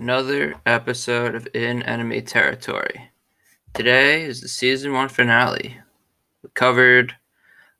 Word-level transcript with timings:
another 0.00 0.54
episode 0.64 1.34
of 1.34 1.46
In 1.52 1.82
Enemy 1.82 2.22
Territory. 2.22 3.10
Today 3.74 4.22
is 4.22 4.40
the 4.40 4.48
season 4.48 4.94
one 4.94 5.10
finale. 5.10 5.76
We 6.42 6.48
covered 6.54 7.14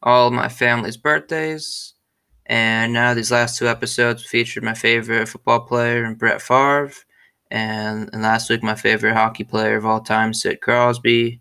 all 0.03 0.31
my 0.31 0.51
family's 0.51 0.99
birthdays, 0.99 1.95
and 2.45 2.93
now 2.93 3.15
these 3.15 3.31
last 3.31 3.57
two 3.57 3.69
episodes 3.69 4.23
featured 4.23 4.63
my 4.63 4.75
favorite 4.75 5.31
football 5.31 5.61
player, 5.61 6.15
Brett 6.15 6.43
Favre, 6.43 6.93
and, 7.51 8.11
and 8.13 8.21
last 8.21 8.51
week 8.51 8.63
my 8.63 8.75
favorite 8.75 9.15
hockey 9.15 9.45
player 9.45 9.79
of 9.79 9.87
all 9.87 10.03
time, 10.03 10.35
Sid 10.35 10.61
Crosby. 10.61 11.41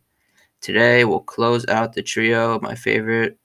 Today 0.62 1.04
we'll 1.04 1.20
close 1.20 1.68
out 1.68 1.92
the 1.92 2.02
trio 2.02 2.58
my 2.62 2.76
favorite 2.76 3.38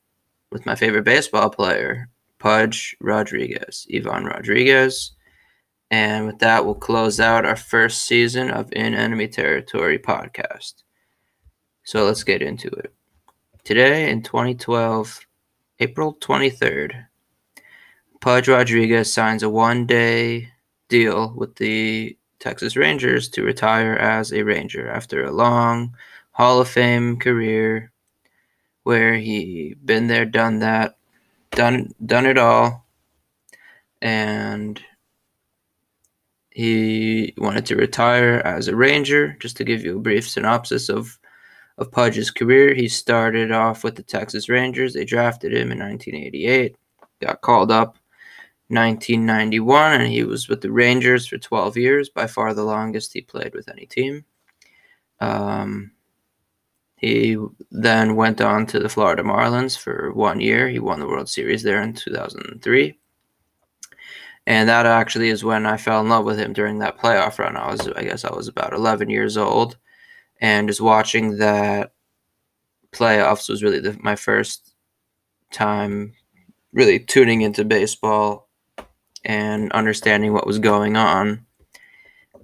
with 0.53 0.66
my 0.66 0.77
favorite 0.77 1.05
baseball 1.05 1.51
player, 1.51 2.09
Pudge 2.39 2.97
Rodriguez, 3.01 3.89
Ivan 3.93 4.25
Rodriguez. 4.25 5.16
And 5.95 6.27
with 6.27 6.41
that, 6.41 6.65
we'll 6.65 6.75
close 6.75 7.21
out 7.21 7.47
our 7.47 7.55
first 7.55 8.03
season 8.03 8.51
of 8.51 8.73
In 8.73 8.95
Enemy 8.95 9.29
Territory 9.29 9.97
podcast. 9.97 10.83
So 11.84 12.05
let's 12.05 12.25
get 12.25 12.43
into 12.43 12.67
it. 12.67 12.93
Today 13.62 14.11
in 14.11 14.20
2012, 14.20 15.25
April 15.79 16.15
23rd, 16.15 17.07
Pudge 18.20 18.48
Rodriguez 18.48 19.12
signs 19.12 19.45
a 19.45 19.48
one 19.48 19.87
day 19.87 20.48
deal 20.89 21.33
with 21.37 21.55
the 21.55 22.19
Texas 22.41 22.75
Rangers 22.75 23.29
to 23.29 23.45
retire 23.45 23.95
as 23.95 24.33
a 24.33 24.42
Ranger 24.42 24.91
after 24.91 25.23
a 25.23 25.31
long 25.31 25.97
Hall 26.33 26.61
of 26.61 26.69
Fame 26.69 27.20
career 27.20 27.92
where 28.83 29.15
he 29.15 29.77
been 29.84 30.09
there, 30.09 30.25
done 30.25 30.59
that, 30.59 30.97
done 31.53 31.95
done 32.05 32.27
it 32.27 32.37
all, 32.37 32.84
and 34.03 34.83
he 36.55 37.34
wanted 37.36 37.66
to 37.66 37.77
retire 37.77 38.41
as 38.44 38.69
a 38.69 38.77
Ranger. 38.77 39.36
Just 39.41 39.56
to 39.58 39.64
give 39.64 39.84
you 39.84 39.98
a 39.98 40.00
brief 40.00 40.28
synopsis 40.28 40.88
of 40.88 41.19
of 41.77 41.91
Pudge's 41.91 42.30
career, 42.30 42.72
he 42.72 42.86
started 42.86 43.50
off 43.50 43.83
with 43.83 43.97
the 43.97 44.02
Texas 44.05 44.48
Rangers. 44.48 44.94
They 44.94 45.05
drafted 45.05 45.52
him 45.52 45.72
in 45.72 45.80
1988, 45.80 46.77
got 47.20 47.41
called 47.41 47.72
up 47.72 47.98
1991, 48.69 50.00
and 50.00 50.12
he 50.12 50.22
was 50.22 50.48
with 50.48 50.60
the 50.60 50.70
Rangers 50.70 51.27
for 51.27 51.36
12 51.36 51.77
years, 51.77 52.08
by 52.08 52.28
far 52.28 52.55
the 52.55 52.62
longest 52.62 53.12
he 53.12 53.22
played 53.22 53.55
with 53.55 53.69
any 53.69 53.86
team. 53.86 54.25
Um, 55.19 55.91
he 56.94 57.36
then 57.72 58.14
went 58.14 58.41
on 58.41 58.66
to 58.66 58.78
the 58.78 58.88
Florida 58.88 59.25
Marlins 59.25 59.77
for 59.77 60.12
one 60.12 60.38
year. 60.38 60.69
He 60.69 60.78
won 60.78 61.00
the 61.00 61.08
World 61.08 61.28
Series 61.28 61.64
there 61.64 61.82
in 61.82 61.92
2003 61.94 62.97
and 64.47 64.69
that 64.69 64.87
actually 64.87 65.28
is 65.28 65.45
when 65.45 65.67
I 65.67 65.77
fell 65.77 66.00
in 66.00 66.09
love 66.09 66.25
with 66.25 66.39
him 66.39 66.53
during 66.53 66.78
that 66.78 66.98
playoff 66.98 67.39
run. 67.39 67.56
I 67.56 67.70
was, 67.70 67.89
I 67.89 68.05
guess, 68.05 68.25
I 68.25 68.34
was 68.34 68.48
about 68.48 68.75
11 68.75 69.09
years 69.09 69.37
old, 69.37 69.77
and 70.41 70.69
just 70.69 70.81
watching 70.81 71.39
that 71.39 71.92
playoffs 72.92 73.48
was 73.48 73.62
really 73.62 73.81
the, 73.81 73.97
my 74.00 74.17
first 74.17 74.75
time 75.53 76.12
really 76.72 76.98
tuning 76.98 77.42
into 77.42 77.65
baseball 77.65 78.48
and 79.25 79.72
understanding 79.72 80.33
what 80.33 80.47
was 80.47 80.59
going 80.59 80.97
on. 80.97 81.47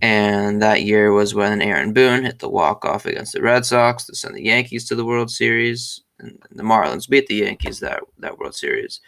And 0.03 0.63
that 0.63 0.83
year 0.83 1.13
was 1.13 1.35
when 1.35 1.61
Aaron 1.61 1.93
Boone 1.93 2.25
hit 2.25 2.39
the 2.39 2.49
walk 2.49 2.87
off 2.87 3.05
against 3.05 3.35
the 3.35 3.43
Red 3.43 3.67
Sox 3.67 4.07
to 4.07 4.15
send 4.15 4.35
the 4.35 4.45
Yankees 4.45 4.89
to 4.89 4.95
the 4.95 5.05
World 5.05 5.31
Series, 5.31 6.01
and 6.19 6.39
the 6.51 6.63
Marlins 6.63 7.09
beat 7.09 7.27
the 7.27 7.35
Yankees 7.37 7.81
that 7.81 8.03
that 8.19 8.39
World 8.39 8.55
Series. 8.55 9.01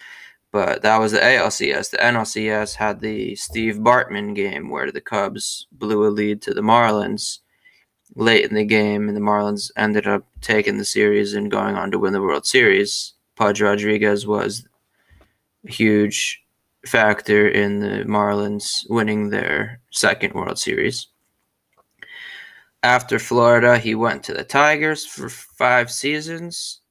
But 0.52 0.82
that 0.82 0.98
was 0.98 1.12
the 1.12 1.18
ALCS. 1.18 1.90
The 1.90 1.96
NLCS 1.96 2.74
had 2.74 3.00
the 3.00 3.34
Steve 3.36 3.76
Bartman 3.76 4.34
game 4.34 4.68
where 4.68 4.92
the 4.92 5.00
Cubs 5.00 5.66
blew 5.72 6.06
a 6.06 6.10
lead 6.10 6.42
to 6.42 6.52
the 6.52 6.60
Marlins 6.60 7.38
late 8.14 8.44
in 8.44 8.54
the 8.54 8.64
game, 8.64 9.08
and 9.08 9.16
the 9.16 9.22
Marlins 9.22 9.70
ended 9.78 10.06
up 10.06 10.26
taking 10.42 10.76
the 10.76 10.84
series 10.84 11.32
and 11.32 11.50
going 11.50 11.74
on 11.76 11.90
to 11.90 11.98
win 11.98 12.12
the 12.12 12.20
World 12.20 12.44
Series. 12.44 13.14
Pudge 13.34 13.62
Rodriguez 13.62 14.26
was 14.26 14.68
a 15.66 15.72
huge 15.72 16.44
factor 16.84 17.48
in 17.48 17.80
the 17.80 18.04
Marlins 18.04 18.84
winning 18.90 19.30
their 19.30 19.80
second 19.90 20.34
World 20.34 20.58
Series. 20.58 21.06
After 22.82 23.18
Florida, 23.18 23.78
he 23.78 23.94
went 23.94 24.22
to 24.24 24.34
the 24.34 24.44
Tigers 24.44 25.06
for 25.06 25.30
five 25.30 25.90
seasons 25.90 26.81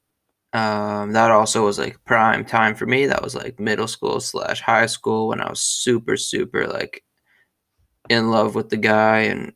um, 0.54 1.14
that 1.14 1.32
also 1.32 1.66
was 1.66 1.80
like 1.80 2.04
prime 2.06 2.44
time 2.44 2.76
for 2.76 2.86
me. 2.86 3.06
That 3.06 3.24
was 3.24 3.36
like 3.36 3.60
middle 3.60 3.88
school 3.88 4.20
slash 4.20 4.62
high 4.62 4.86
school 4.86 5.30
when 5.30 5.40
I 5.42 5.50
was 5.50 5.62
super, 5.62 6.18
super 6.18 6.68
like 6.68 7.04
in 8.10 8.32
love 8.32 8.56
with 8.56 8.70
the 8.70 8.78
guy 8.78 9.20
and 9.20 9.54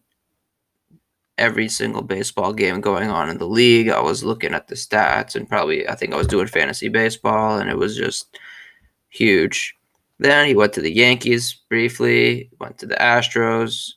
every 1.38 1.68
single 1.68 2.02
baseball 2.02 2.54
game 2.54 2.80
going 2.80 3.10
on 3.10 3.30
in 3.30 3.38
the 3.38 3.48
league. 3.48 3.90
I 3.90 4.00
was 4.00 4.24
looking 4.24 4.54
at 4.54 4.68
the 4.70 4.76
stats 4.76 5.36
and 5.36 5.50
probably 5.50 5.88
I 5.88 5.96
think 5.96 6.14
I 6.14 6.18
was 6.18 6.28
doing 6.28 6.48
fantasy 6.48 6.88
baseball 6.88 7.60
and 7.60 7.70
it 7.70 7.78
was 7.78 7.98
just 7.98 8.40
huge. 9.10 9.76
Then 10.20 10.48
he 10.48 10.56
went 10.56 10.72
to 10.74 10.82
the 10.82 10.94
Yankees 10.94 11.54
briefly, 11.70 12.50
went 12.62 12.78
to 12.78 12.86
the 12.86 12.96
Astros, 12.96 13.92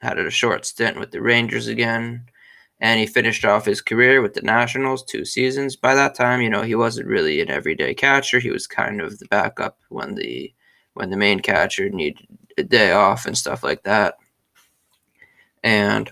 had 0.00 0.18
a 0.18 0.30
short 0.30 0.64
stint 0.64 0.98
with 0.98 1.10
the 1.10 1.20
Rangers 1.20 1.66
again 1.66 2.24
and 2.80 3.00
he 3.00 3.06
finished 3.06 3.44
off 3.44 3.66
his 3.66 3.80
career 3.80 4.22
with 4.22 4.34
the 4.34 4.42
Nationals 4.42 5.02
two 5.02 5.24
seasons. 5.24 5.74
By 5.76 5.94
that 5.94 6.14
time, 6.14 6.40
you 6.40 6.50
know, 6.50 6.62
he 6.62 6.74
wasn't 6.74 7.08
really 7.08 7.40
an 7.40 7.50
everyday 7.50 7.94
catcher. 7.94 8.38
He 8.38 8.50
was 8.50 8.66
kind 8.66 9.00
of 9.00 9.18
the 9.18 9.26
backup 9.26 9.78
when 9.88 10.14
the 10.14 10.52
when 10.94 11.10
the 11.10 11.16
main 11.16 11.40
catcher 11.40 11.88
needed 11.88 12.26
a 12.56 12.62
day 12.62 12.92
off 12.92 13.26
and 13.26 13.36
stuff 13.36 13.62
like 13.62 13.82
that. 13.84 14.16
And 15.62 16.10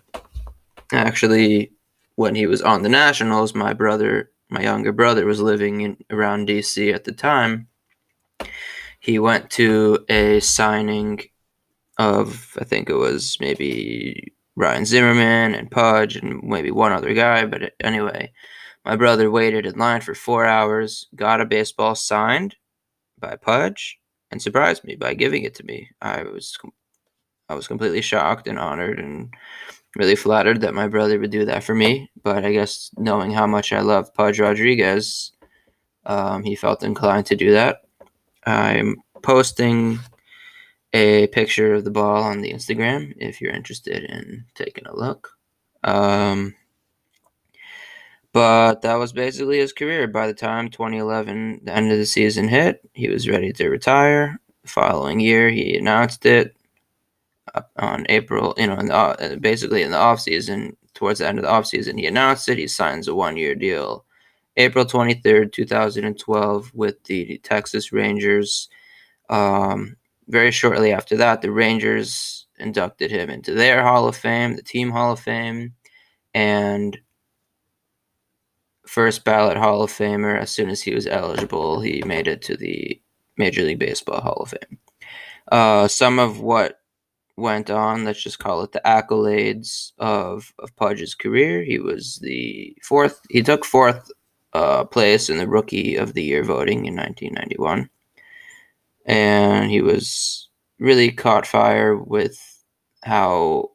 actually, 0.92 1.72
when 2.16 2.34
he 2.34 2.46
was 2.46 2.62
on 2.62 2.82
the 2.82 2.88
Nationals, 2.88 3.54
my 3.54 3.72
brother, 3.72 4.30
my 4.48 4.62
younger 4.62 4.92
brother, 4.92 5.26
was 5.26 5.40
living 5.40 5.80
in 5.82 5.96
around 6.10 6.48
DC 6.48 6.92
at 6.92 7.04
the 7.04 7.12
time. 7.12 7.68
He 9.00 9.18
went 9.18 9.50
to 9.52 10.04
a 10.08 10.40
signing 10.40 11.20
of 11.98 12.56
I 12.60 12.64
think 12.64 12.90
it 12.90 12.96
was 12.96 13.38
maybe 13.40 14.34
Ryan 14.56 14.84
Zimmerman 14.86 15.54
and 15.54 15.70
Pudge 15.70 16.16
and 16.16 16.42
maybe 16.42 16.70
one 16.70 16.92
other 16.92 17.12
guy. 17.14 17.44
But 17.44 17.74
anyway, 17.80 18.32
my 18.84 18.96
brother 18.96 19.30
waited 19.30 19.66
in 19.66 19.78
line 19.78 20.00
for 20.00 20.14
four 20.14 20.46
hours, 20.46 21.06
got 21.14 21.40
a 21.40 21.46
baseball 21.46 21.94
signed 21.94 22.56
by 23.18 23.36
Pudge, 23.36 23.98
and 24.30 24.40
surprised 24.40 24.84
me 24.84 24.96
by 24.96 25.14
giving 25.14 25.44
it 25.44 25.54
to 25.56 25.64
me. 25.64 25.90
I 26.00 26.22
was 26.22 26.56
I 27.48 27.54
was 27.54 27.68
completely 27.68 28.00
shocked 28.00 28.48
and 28.48 28.58
honored 28.58 28.98
and 28.98 29.32
really 29.94 30.16
flattered 30.16 30.60
that 30.60 30.74
my 30.74 30.88
brother 30.88 31.18
would 31.18 31.30
do 31.30 31.44
that 31.44 31.64
for 31.64 31.74
me. 31.74 32.10
But 32.22 32.44
I 32.44 32.52
guess 32.52 32.90
knowing 32.96 33.30
how 33.30 33.46
much 33.46 33.72
I 33.72 33.80
love 33.80 34.12
Pudge 34.14 34.40
Rodriguez, 34.40 35.32
um, 36.06 36.42
he 36.42 36.54
felt 36.54 36.82
inclined 36.82 37.26
to 37.26 37.36
do 37.36 37.52
that. 37.52 37.82
I'm 38.46 38.96
posting 39.22 39.98
a 40.96 41.26
picture 41.26 41.74
of 41.74 41.84
the 41.84 41.90
ball 41.90 42.22
on 42.22 42.40
the 42.40 42.52
Instagram 42.52 43.12
if 43.18 43.40
you're 43.40 43.52
interested 43.52 44.04
in 44.04 44.46
taking 44.54 44.86
a 44.86 44.96
look. 44.96 45.30
Um, 45.84 46.54
but 48.32 48.80
that 48.80 48.94
was 48.94 49.12
basically 49.12 49.58
his 49.58 49.74
career. 49.74 50.06
By 50.08 50.26
the 50.26 50.34
time 50.34 50.70
2011, 50.70 51.60
the 51.64 51.74
end 51.74 51.92
of 51.92 51.98
the 51.98 52.06
season 52.06 52.48
hit, 52.48 52.80
he 52.94 53.08
was 53.08 53.28
ready 53.28 53.52
to 53.52 53.68
retire. 53.68 54.40
The 54.62 54.68
following 54.68 55.20
year, 55.20 55.50
he 55.50 55.76
announced 55.76 56.24
it 56.24 56.56
on 57.76 58.06
April, 58.08 58.54
you 58.56 58.66
know, 58.66 58.76
in 58.76 58.86
the, 58.86 58.94
uh, 58.94 59.36
basically 59.36 59.82
in 59.82 59.90
the 59.90 59.98
off 59.98 60.20
season, 60.20 60.76
towards 60.94 61.18
the 61.18 61.28
end 61.28 61.38
of 61.38 61.44
the 61.44 61.50
off 61.50 61.66
season, 61.66 61.98
he 61.98 62.06
announced 62.06 62.48
it. 62.48 62.58
He 62.58 62.68
signs 62.68 63.06
a 63.06 63.14
one 63.14 63.36
year 63.36 63.54
deal. 63.54 64.04
April 64.56 64.86
23rd, 64.86 65.52
2012, 65.52 66.72
with 66.74 67.02
the 67.04 67.38
Texas 67.42 67.92
Rangers. 67.92 68.70
Um, 69.28 69.96
very 70.28 70.50
shortly 70.50 70.92
after 70.92 71.16
that, 71.16 71.42
the 71.42 71.50
Rangers 71.50 72.46
inducted 72.58 73.10
him 73.10 73.30
into 73.30 73.52
their 73.52 73.82
Hall 73.82 74.08
of 74.08 74.16
Fame, 74.16 74.56
the 74.56 74.62
Team 74.62 74.90
Hall 74.90 75.12
of 75.12 75.20
Fame, 75.20 75.74
and 76.34 76.98
first 78.86 79.24
ballot 79.24 79.56
Hall 79.56 79.82
of 79.82 79.90
Famer. 79.90 80.38
As 80.38 80.50
soon 80.50 80.70
as 80.70 80.82
he 80.82 80.94
was 80.94 81.06
eligible, 81.06 81.80
he 81.80 82.02
made 82.06 82.28
it 82.28 82.42
to 82.42 82.56
the 82.56 83.00
Major 83.36 83.62
League 83.62 83.78
Baseball 83.78 84.20
Hall 84.20 84.40
of 84.42 84.50
Fame. 84.50 84.78
Uh, 85.52 85.88
some 85.88 86.18
of 86.18 86.40
what 86.40 86.80
went 87.36 87.70
on, 87.70 88.04
let's 88.04 88.22
just 88.22 88.38
call 88.38 88.62
it 88.62 88.72
the 88.72 88.80
accolades 88.84 89.92
of, 89.98 90.52
of 90.58 90.74
Pudge's 90.76 91.14
career. 91.14 91.62
He 91.62 91.78
was 91.78 92.18
the 92.22 92.76
fourth, 92.82 93.20
he 93.30 93.42
took 93.42 93.64
fourth 93.64 94.10
uh, 94.54 94.84
place 94.84 95.28
in 95.28 95.36
the 95.36 95.46
Rookie 95.46 95.96
of 95.96 96.14
the 96.14 96.22
Year 96.22 96.42
voting 96.42 96.86
in 96.86 96.96
1991 96.96 97.90
and 99.06 99.70
he 99.70 99.80
was 99.80 100.48
really 100.78 101.10
caught 101.10 101.46
fire 101.46 101.96
with 101.96 102.38
how, 103.02 103.70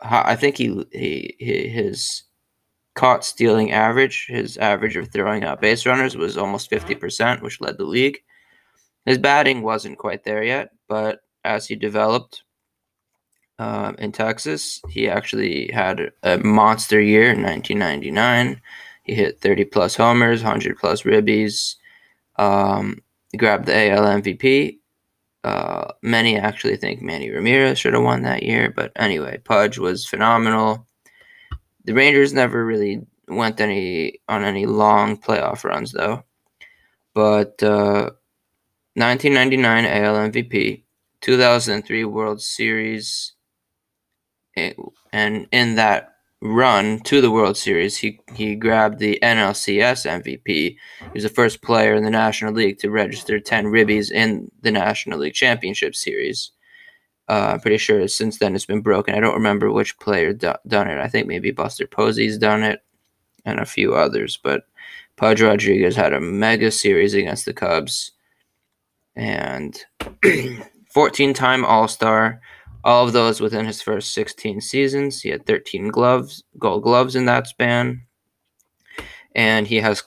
how 0.00 0.22
I 0.24 0.36
think 0.36 0.56
he, 0.56 0.86
he, 0.92 1.34
he 1.38 1.68
his 1.68 2.22
caught 2.94 3.24
stealing 3.24 3.72
average, 3.72 4.26
his 4.28 4.56
average 4.58 4.96
of 4.96 5.08
throwing 5.08 5.44
out 5.44 5.60
base 5.60 5.86
runners 5.86 6.16
was 6.16 6.36
almost 6.36 6.70
50%, 6.70 7.42
which 7.42 7.60
led 7.60 7.78
the 7.78 7.84
league. 7.84 8.18
His 9.06 9.18
batting 9.18 9.62
wasn't 9.62 9.98
quite 9.98 10.24
there 10.24 10.44
yet, 10.44 10.70
but 10.88 11.20
as 11.44 11.66
he 11.66 11.74
developed, 11.74 12.44
uh, 13.60 13.92
in 13.98 14.10
Texas. 14.10 14.80
He 14.88 15.08
actually 15.08 15.70
had 15.72 16.10
a 16.22 16.38
monster 16.38 17.00
year 17.00 17.30
in 17.30 17.42
1999. 17.42 18.60
He 19.04 19.14
hit 19.14 19.40
30 19.40 19.66
plus 19.66 19.94
homers, 19.94 20.42
100 20.42 20.78
plus 20.78 21.02
ribbies. 21.02 21.76
Um, 22.36 23.02
grabbed 23.38 23.66
the 23.66 23.90
AL 23.90 24.04
MVP. 24.22 24.78
Uh, 25.42 25.92
many 26.02 26.36
actually 26.36 26.76
think 26.76 27.00
Manny 27.00 27.30
Ramirez 27.30 27.78
should 27.78 27.94
have 27.94 28.02
won 28.02 28.22
that 28.22 28.42
year, 28.42 28.72
but 28.74 28.92
anyway, 28.96 29.38
Pudge 29.38 29.78
was 29.78 30.04
phenomenal. 30.04 30.86
The 31.84 31.94
Rangers 31.94 32.32
never 32.32 32.64
really 32.64 33.06
went 33.28 33.60
any 33.60 34.20
on 34.28 34.44
any 34.44 34.66
long 34.66 35.16
playoff 35.16 35.64
runs 35.64 35.92
though. 35.92 36.24
But 37.14 37.62
uh, 37.62 38.10
1999 38.94 39.84
AL 39.86 40.30
MVP, 40.30 40.82
2003 41.20 42.04
World 42.04 42.42
Series, 42.42 43.32
eh, 44.56 44.74
and 45.12 45.46
in 45.52 45.76
that 45.76 46.16
run 46.42 47.00
to 47.00 47.20
the 47.20 47.30
World 47.30 47.56
Series, 47.56 47.96
he, 47.96 48.20
he 48.34 48.54
grabbed 48.54 48.98
the 48.98 49.18
NLCS 49.22 50.06
MVP. 50.06 50.46
He 50.46 50.78
was 51.12 51.22
the 51.22 51.28
first 51.28 51.62
player 51.62 51.94
in 51.94 52.04
the 52.04 52.10
National 52.10 52.52
League 52.52 52.78
to 52.78 52.90
register 52.90 53.38
10 53.38 53.66
ribbies 53.66 54.10
in 54.10 54.50
the 54.62 54.70
National 54.70 55.18
League 55.18 55.34
Championship 55.34 55.94
Series. 55.94 56.52
Uh, 57.28 57.52
I'm 57.52 57.60
pretty 57.60 57.78
sure 57.78 58.08
since 58.08 58.38
then 58.38 58.54
it's 58.54 58.66
been 58.66 58.80
broken. 58.80 59.14
I 59.14 59.20
don't 59.20 59.34
remember 59.34 59.70
which 59.70 59.98
player 59.98 60.32
do- 60.32 60.54
done 60.66 60.88
it. 60.88 60.98
I 60.98 61.08
think 61.08 61.26
maybe 61.26 61.50
Buster 61.50 61.86
Posey's 61.86 62.38
done 62.38 62.62
it 62.62 62.82
and 63.44 63.60
a 63.60 63.66
few 63.66 63.94
others. 63.94 64.38
But 64.42 64.64
Pudge 65.16 65.42
Rodriguez 65.42 65.94
had 65.94 66.12
a 66.12 66.20
mega 66.20 66.70
series 66.70 67.14
against 67.14 67.44
the 67.44 67.52
Cubs 67.52 68.12
and 69.14 69.78
14 70.92 71.34
time 71.34 71.64
All 71.64 71.86
Star, 71.86 72.40
all 72.84 73.06
of 73.06 73.12
those 73.12 73.40
within 73.40 73.66
his 73.66 73.82
first 73.82 74.12
16 74.14 74.60
seasons. 74.60 75.20
He 75.20 75.28
had 75.30 75.46
13 75.46 75.88
gloves, 75.88 76.42
gold 76.58 76.82
gloves 76.82 77.16
in 77.16 77.26
that 77.26 77.46
span. 77.46 78.02
And 79.34 79.66
he 79.66 79.76
has 79.76 80.02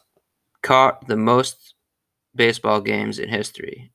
caught 0.62 1.08
the 1.08 1.18
most 1.18 1.76
baseball 2.36 2.82
games 2.82 3.20
in 3.20 3.30
history 3.30 3.92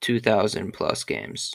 2,000 0.00 0.72
plus 0.72 1.04
games. 1.04 1.54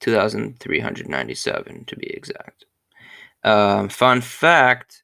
2,397 0.00 1.84
to 1.86 1.96
be 1.96 2.06
exact. 2.10 2.64
Um, 3.44 3.88
fun 3.88 4.20
fact 4.20 5.02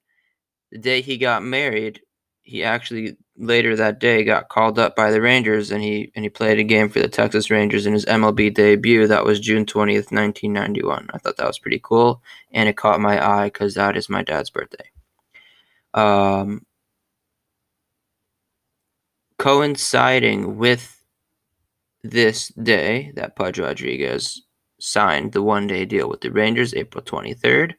the 0.71 0.79
day 0.79 1.01
he 1.01 1.17
got 1.17 1.43
married, 1.45 2.01
he 2.45 2.63
actually 2.63 3.17
later 3.37 3.75
that 3.75 3.99
day 3.99 4.23
got 4.23 4.49
called 4.49 4.79
up 4.79 4.95
by 4.95 5.11
the 5.11 5.21
Rangers 5.21 5.73
and 5.73 5.83
he 5.83 6.13
and 6.15 6.25
he 6.25 6.29
played 6.29 6.59
a 6.59 6.65
game 6.65 6.89
for 6.89 7.01
the 7.01 7.09
Texas 7.09 7.51
Rangers 7.51 7.87
in 7.87 7.95
his 7.95 8.05
MLB 8.05 8.55
debut. 8.55 9.07
That 9.07 9.25
was 9.25 9.41
June 9.41 9.67
20th, 9.67 10.13
1991. 10.13 11.09
I 11.13 11.19
thought 11.19 11.37
that 11.39 11.47
was 11.47 11.59
pretty 11.59 11.81
cool 11.83 12.23
and 12.53 12.69
it 12.69 12.77
caught 12.77 13.01
my 13.01 13.45
eye 13.45 13.51
cuz 13.51 13.75
that 13.75 13.97
is 13.97 14.09
my 14.09 14.23
dad's 14.23 14.51
birthday. 14.51 14.91
Um 15.95 16.65
coinciding 19.39 20.57
with 20.59 21.03
this 22.03 22.49
day 22.49 23.11
that 23.17 23.37
Pudge 23.37 23.59
Rodriguez 23.59 24.43
signed 24.79 25.33
the 25.33 25.43
one-day 25.43 25.87
deal 25.87 26.09
with 26.09 26.21
the 26.21 26.31
Rangers 26.31 26.75
April 26.75 27.03
23rd, 27.03 27.75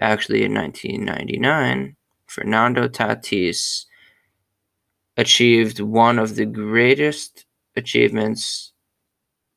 actually 0.00 0.44
in 0.44 0.54
1999, 0.54 1.96
Fernando 2.26 2.88
Tatis 2.88 3.86
achieved 5.16 5.80
one 5.80 6.18
of 6.18 6.34
the 6.36 6.46
greatest 6.46 7.46
achievements 7.76 8.72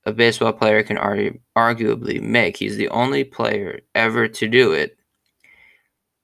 a 0.06 0.14
baseball 0.14 0.54
player 0.54 0.84
can 0.84 0.98
argue, 0.98 1.38
arguably 1.58 2.22
make. 2.22 2.56
He's 2.56 2.78
the 2.78 2.88
only 2.90 3.26
player 3.26 3.82
ever 3.94 4.30
to 4.30 4.48
do 4.48 4.72
it. 4.72 4.98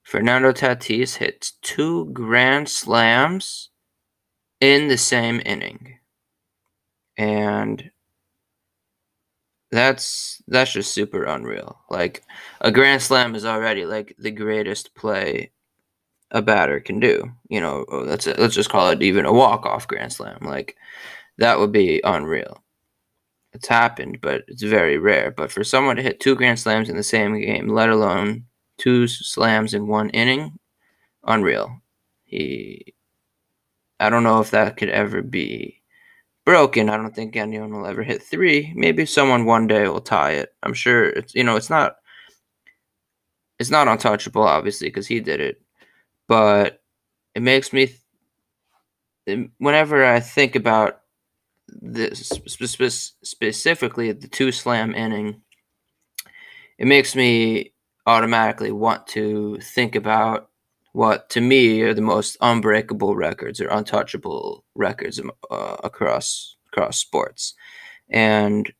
Fernando 0.03 0.53
Tatis 0.53 1.17
hits 1.17 1.53
two 1.61 2.05
grand 2.13 2.69
slams 2.69 3.71
in 4.61 4.87
the 4.87 4.97
same 4.97 5.41
inning. 5.45 5.97
And 7.17 7.91
that's 9.69 10.41
that's 10.47 10.71
just 10.71 10.93
super 10.93 11.25
unreal. 11.25 11.81
Like 11.89 12.23
a 12.61 12.71
grand 12.71 13.01
slam 13.01 13.35
is 13.35 13.45
already 13.45 13.85
like 13.85 14.15
the 14.17 14.31
greatest 14.31 14.95
play 14.95 15.51
a 16.33 16.41
batter 16.41 16.79
can 16.79 16.99
do. 16.99 17.31
You 17.47 17.61
know, 17.61 17.85
oh, 17.89 17.99
let's 17.99 18.27
let's 18.27 18.55
just 18.55 18.69
call 18.69 18.89
it 18.89 19.01
even 19.01 19.25
a 19.25 19.33
walk 19.33 19.65
off 19.65 19.87
grand 19.87 20.11
slam. 20.11 20.39
Like 20.41 20.75
that 21.37 21.59
would 21.59 21.71
be 21.71 22.01
unreal. 22.03 22.63
It's 23.53 23.67
happened, 23.67 24.19
but 24.19 24.43
it's 24.47 24.63
very 24.63 24.97
rare. 24.97 25.31
But 25.31 25.51
for 25.51 25.63
someone 25.63 25.95
to 25.95 26.01
hit 26.01 26.19
two 26.19 26.35
grand 26.35 26.59
slams 26.59 26.89
in 26.89 26.97
the 26.97 27.03
same 27.03 27.39
game, 27.39 27.67
let 27.69 27.89
alone 27.89 28.45
two 28.77 29.07
slams 29.07 29.75
in 29.75 29.87
one 29.87 30.09
inning, 30.09 30.57
unreal. 31.23 31.79
He, 32.23 32.95
I 33.99 34.09
don't 34.09 34.23
know 34.23 34.39
if 34.39 34.49
that 34.51 34.77
could 34.77 34.89
ever 34.89 35.21
be 35.21 35.83
broken. 36.45 36.89
I 36.89 36.97
don't 36.97 37.13
think 37.15 37.35
anyone 37.35 37.71
will 37.71 37.85
ever 37.85 38.01
hit 38.01 38.23
three. 38.23 38.73
Maybe 38.75 39.05
someone 39.05 39.45
one 39.45 39.67
day 39.67 39.87
will 39.87 40.01
tie 40.01 40.31
it. 40.31 40.55
I'm 40.63 40.73
sure 40.73 41.09
it's 41.09 41.35
you 41.35 41.43
know 41.43 41.55
it's 41.55 41.69
not 41.69 41.97
it's 43.59 43.69
not 43.69 43.87
untouchable, 43.87 44.43
obviously, 44.43 44.87
because 44.87 45.07
he 45.07 45.19
did 45.19 45.39
it 45.39 45.62
but 46.27 46.81
it 47.35 47.41
makes 47.41 47.73
me 47.73 47.89
th- 49.25 49.49
whenever 49.57 50.05
I 50.05 50.19
think 50.19 50.55
about 50.55 51.01
this 51.67 52.29
spe- 52.29 53.23
specifically 53.23 54.11
the 54.11 54.27
two 54.27 54.51
slam 54.51 54.93
inning, 54.93 55.41
it 56.77 56.87
makes 56.87 57.15
me 57.15 57.73
automatically 58.05 58.71
want 58.71 59.07
to 59.07 59.57
think 59.61 59.95
about 59.95 60.49
what 60.91 61.29
to 61.31 61.41
me 61.41 61.81
are 61.81 61.93
the 61.93 62.01
most 62.01 62.37
unbreakable 62.41 63.15
records 63.15 63.59
or 63.59 63.67
untouchable 63.67 64.63
records 64.75 65.19
uh, 65.49 65.77
across 65.83 66.57
across 66.67 66.97
sports, 66.97 67.55
and 68.09 68.71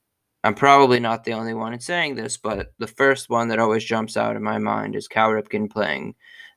I'm 0.44 0.54
probably 0.54 1.00
not 1.00 1.24
the 1.24 1.32
only 1.32 1.54
one 1.54 1.72
in 1.72 1.80
saying 1.80 2.16
this, 2.16 2.36
but 2.36 2.74
the 2.78 2.86
first 2.86 3.30
one 3.30 3.48
that 3.48 3.58
always 3.58 3.84
jumps 3.84 4.16
out 4.16 4.36
in 4.36 4.42
my 4.42 4.58
mind 4.58 4.94
is 4.94 5.08
Cal 5.08 5.30
Ripken 5.30 5.70
playing 5.70 6.14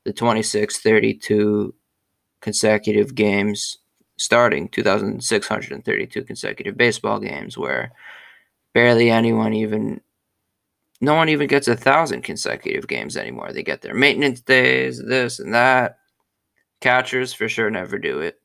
the 0.08 0.14
26 0.14 0.78
32 0.80 1.76
consecutive 2.40 3.14
games 3.14 3.80
starting 4.16 4.70
2632 4.70 6.24
consecutive 6.24 6.78
baseball 6.78 7.20
games 7.20 7.58
where 7.58 7.92
barely 8.74 9.10
anyone 9.12 9.54
even 9.54 10.00
no 11.02 11.14
one 11.14 11.28
even 11.28 11.48
gets 11.48 11.68
a 11.68 11.76
thousand 11.76 12.24
consecutive 12.24 12.88
games 12.88 13.18
anymore. 13.18 13.52
They 13.52 13.64
get 13.64 13.82
their 13.82 13.94
maintenance 13.94 14.40
days 14.40 15.04
this 15.04 15.40
and 15.40 15.54
that. 15.54 15.98
Catchers 16.80 17.34
for 17.34 17.50
sure 17.50 17.70
never 17.70 18.00
do 18.00 18.22
it. 18.22 18.40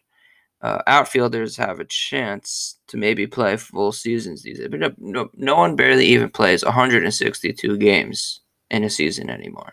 Uh, 0.63 0.83
outfielders 0.89 1.57
have 1.57 1.79
a 1.79 1.85
chance 1.85 2.81
to 2.89 2.97
maybe 2.97 3.29
play 3.29 3.57
full 3.57 3.93
seasons 3.93 4.43
these 4.43 4.59
days 4.59 4.69
but 4.69 4.81
no, 4.81 4.93
no, 4.99 5.31
no 5.35 5.57
one 5.57 5.77
barely 5.77 6.07
even 6.07 6.29
plays 6.29 6.65
162 6.65 7.77
games 7.79 8.41
in 8.71 8.85
a 8.85 8.91
season 8.91 9.29
anymore 9.31 9.73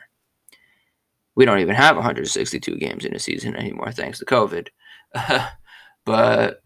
we 1.39 1.45
don't 1.45 1.59
even 1.59 1.73
have 1.73 1.95
162 1.95 2.75
games 2.75 3.05
in 3.05 3.15
a 3.15 3.19
season 3.19 3.55
anymore 3.55 3.93
thanks 3.93 4.19
to 4.19 4.25
COVID. 4.25 4.67
but 6.05 6.61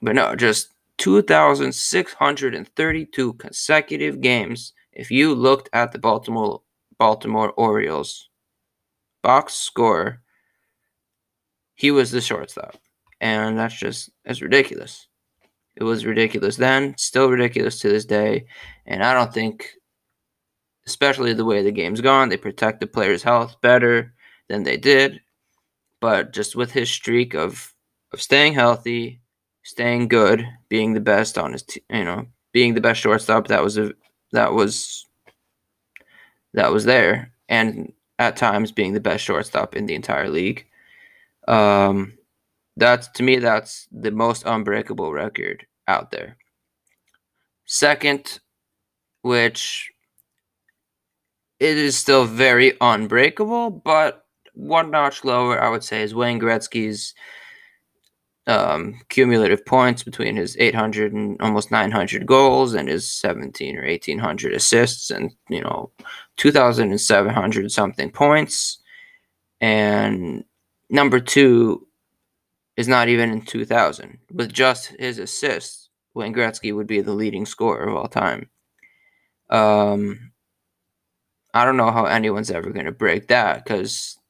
but 0.00 0.14
no, 0.14 0.36
just 0.36 0.72
2,632 0.98 3.32
consecutive 3.32 4.20
games. 4.20 4.74
If 4.92 5.10
you 5.10 5.34
looked 5.34 5.68
at 5.72 5.90
the 5.90 5.98
Baltimore 5.98 6.62
Baltimore 6.98 7.50
Orioles 7.56 8.28
box 9.22 9.54
score, 9.54 10.22
he 11.74 11.90
was 11.90 12.12
the 12.12 12.20
shortstop, 12.20 12.76
and 13.20 13.58
that's 13.58 13.76
just 13.76 14.10
that's 14.24 14.40
ridiculous. 14.40 15.08
It 15.74 15.82
was 15.82 16.06
ridiculous 16.06 16.56
then, 16.56 16.94
still 16.96 17.28
ridiculous 17.28 17.80
to 17.80 17.88
this 17.88 18.04
day, 18.04 18.46
and 18.86 19.02
I 19.02 19.14
don't 19.14 19.34
think 19.34 19.68
especially 20.86 21.32
the 21.32 21.44
way 21.44 21.62
the 21.62 21.70
game's 21.70 22.00
gone. 22.00 22.28
They 22.28 22.36
protect 22.36 22.80
the 22.80 22.86
player's 22.86 23.22
health 23.22 23.56
better 23.60 24.12
than 24.48 24.62
they 24.62 24.76
did. 24.76 25.20
But 26.00 26.32
just 26.32 26.56
with 26.56 26.72
his 26.72 26.90
streak 26.90 27.34
of 27.34 27.74
of 28.12 28.20
staying 28.20 28.54
healthy, 28.54 29.20
staying 29.62 30.08
good, 30.08 30.46
being 30.68 30.94
the 30.94 31.00
best 31.00 31.38
on 31.38 31.52
his, 31.52 31.64
you 31.90 32.04
know, 32.04 32.26
being 32.52 32.74
the 32.74 32.80
best 32.80 33.00
shortstop, 33.00 33.48
that 33.48 33.62
was 33.62 33.78
a 33.78 33.92
that 34.32 34.52
was 34.52 35.06
that 36.54 36.72
was 36.72 36.84
there, 36.84 37.32
and 37.48 37.92
at 38.18 38.36
times 38.36 38.72
being 38.72 38.92
the 38.92 39.00
best 39.00 39.24
shortstop 39.24 39.76
in 39.76 39.86
the 39.86 39.94
entire 39.94 40.28
league. 40.28 40.66
Um, 41.48 42.18
that's 42.76 43.08
to 43.08 43.22
me, 43.22 43.38
that's 43.38 43.86
the 43.92 44.10
most 44.10 44.44
unbreakable 44.46 45.12
record 45.12 45.66
out 45.86 46.10
there. 46.10 46.36
Second, 47.66 48.40
which 49.22 49.92
it 51.60 51.76
is 51.76 51.96
still 51.96 52.24
very 52.24 52.72
unbreakable, 52.80 53.70
but 53.70 54.24
one 54.54 54.90
notch 54.90 55.24
lower, 55.24 55.62
I 55.62 55.68
would 55.68 55.84
say, 55.84 56.02
is 56.02 56.14
Wayne 56.14 56.40
Gretzky's 56.40 57.14
um, 58.46 59.00
cumulative 59.08 59.64
points 59.64 60.02
between 60.02 60.36
his 60.36 60.56
800 60.58 61.12
and 61.12 61.40
almost 61.40 61.70
900 61.70 62.26
goals 62.26 62.74
and 62.74 62.88
his 62.88 63.08
17 63.10 63.76
or 63.76 63.86
1800 63.86 64.54
assists 64.54 65.10
and 65.10 65.30
you 65.48 65.60
know 65.60 65.90
2700 66.38 67.70
something 67.70 68.10
points. 68.10 68.78
And 69.60 70.44
number 70.88 71.20
two 71.20 71.86
is 72.76 72.88
not 72.88 73.08
even 73.08 73.30
in 73.30 73.42
2000 73.42 74.18
with 74.32 74.52
just 74.52 74.86
his 74.98 75.18
assists 75.18 75.90
wayne 76.14 76.34
gretzky 76.34 76.74
would 76.74 76.86
be 76.86 77.02
the 77.02 77.12
leading 77.12 77.46
scorer 77.46 77.88
of 77.88 77.94
all 77.94 78.08
time. 78.08 78.48
Um, 79.50 80.32
i 81.54 81.64
don't 81.64 81.76
know 81.76 81.90
how 81.90 82.04
anyone's 82.04 82.50
ever 82.50 82.70
going 82.70 82.86
to 82.86 82.92
break 82.92 83.28
that 83.28 83.64
because 83.64 84.20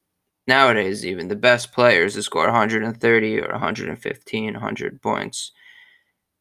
nowadays 0.50 1.06
even 1.06 1.28
the 1.28 1.36
best 1.36 1.72
players 1.72 2.14
to 2.14 2.22
score 2.22 2.46
130 2.46 3.40
or 3.40 3.52
115 3.52 4.52
100 4.54 5.02
points. 5.02 5.52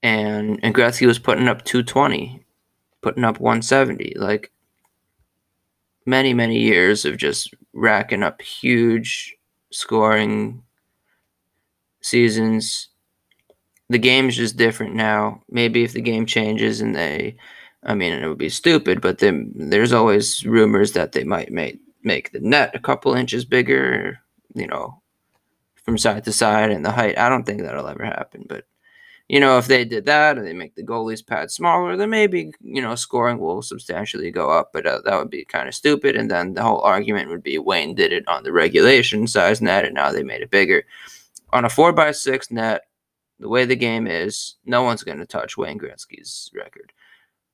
And 0.02 0.60
and 0.64 0.74
Gretzky 0.74 1.06
was 1.06 1.20
putting 1.20 1.48
up 1.48 1.64
220 1.64 2.44
putting 3.02 3.24
up 3.24 3.40
170 3.40 4.14
like 4.18 4.52
many 6.06 6.34
many 6.34 6.60
years 6.60 7.06
of 7.06 7.18
just 7.18 7.54
racking 7.74 8.24
up 8.24 8.42
huge 8.42 9.36
scoring 9.72 10.64
seasons. 12.02 12.88
The 13.90 14.00
game's 14.00 14.38
just 14.38 14.58
different 14.58 14.96
now. 14.96 15.44
Maybe 15.50 15.84
if 15.84 15.94
the 15.94 16.02
game 16.02 16.26
changes 16.26 16.82
and 16.82 16.96
they 16.96 17.36
I 17.84 17.96
mean, 17.96 18.14
it 18.14 18.28
would 18.28 18.38
be 18.38 18.50
stupid, 18.50 19.02
but 19.02 19.20
then 19.20 19.52
there's 19.56 19.94
always 19.94 20.46
rumors 20.46 20.94
that 20.94 21.14
they 21.14 21.24
might 21.24 21.52
make 21.52 21.80
make 22.04 22.32
the 22.32 22.40
net 22.40 22.76
a 22.76 22.80
couple 22.80 23.14
inches 23.14 23.46
bigger, 23.46 24.20
you 24.54 24.68
know, 24.68 25.02
from 25.84 25.98
side 25.98 26.24
to 26.26 26.34
side 26.34 26.72
and 26.72 26.86
the 26.86 26.92
height. 26.92 27.18
I 27.18 27.30
don't 27.30 27.46
think 27.46 27.62
that'll 27.62 27.88
ever 27.88 28.06
happen, 28.06 28.46
but 28.48 28.66
you 29.30 29.40
know, 29.40 29.58
if 29.60 29.68
they 29.68 29.86
did 29.86 30.06
that 30.06 30.38
and 30.38 30.48
they 30.48 30.54
make 30.54 30.76
the 30.76 30.84
goalies 30.84 31.26
pad 31.26 31.52
smaller, 31.52 31.96
then 31.96 32.10
maybe 32.10 32.52
you 32.62 32.82
know 32.82 32.96
scoring 32.96 33.40
will 33.40 33.62
substantially 33.62 34.32
go 34.32 34.50
up. 34.50 34.72
But 34.74 34.86
uh, 34.86 35.02
that 35.06 35.18
would 35.18 35.30
be 35.30 35.46
kind 35.46 35.68
of 35.68 35.76
stupid. 35.76 36.16
And 36.16 36.30
then 36.30 36.56
the 36.56 36.64
whole 36.64 36.82
argument 36.82 37.30
would 37.30 37.44
be 37.44 37.60
Wayne 37.60 37.96
did 37.96 38.12
it 38.12 38.28
on 38.28 38.44
the 38.44 38.52
regulation 38.52 39.28
size 39.28 39.62
net, 39.62 39.86
and 39.86 39.96
now 39.96 40.12
they 40.12 40.24
made 40.24 40.42
it 40.42 40.52
bigger. 40.52 40.84
On 41.54 41.66
a 41.66 41.70
four 41.70 41.94
by 41.94 42.12
six 42.12 42.52
net, 42.52 42.88
the 43.40 43.50
way 43.50 43.66
the 43.66 43.76
game 43.76 44.06
is, 44.08 44.56
no 44.66 44.84
one's 44.84 45.04
going 45.04 45.20
to 45.20 45.26
touch 45.26 45.58
Wayne 45.58 45.80
Gretzky's 45.80 46.52
record 46.54 46.92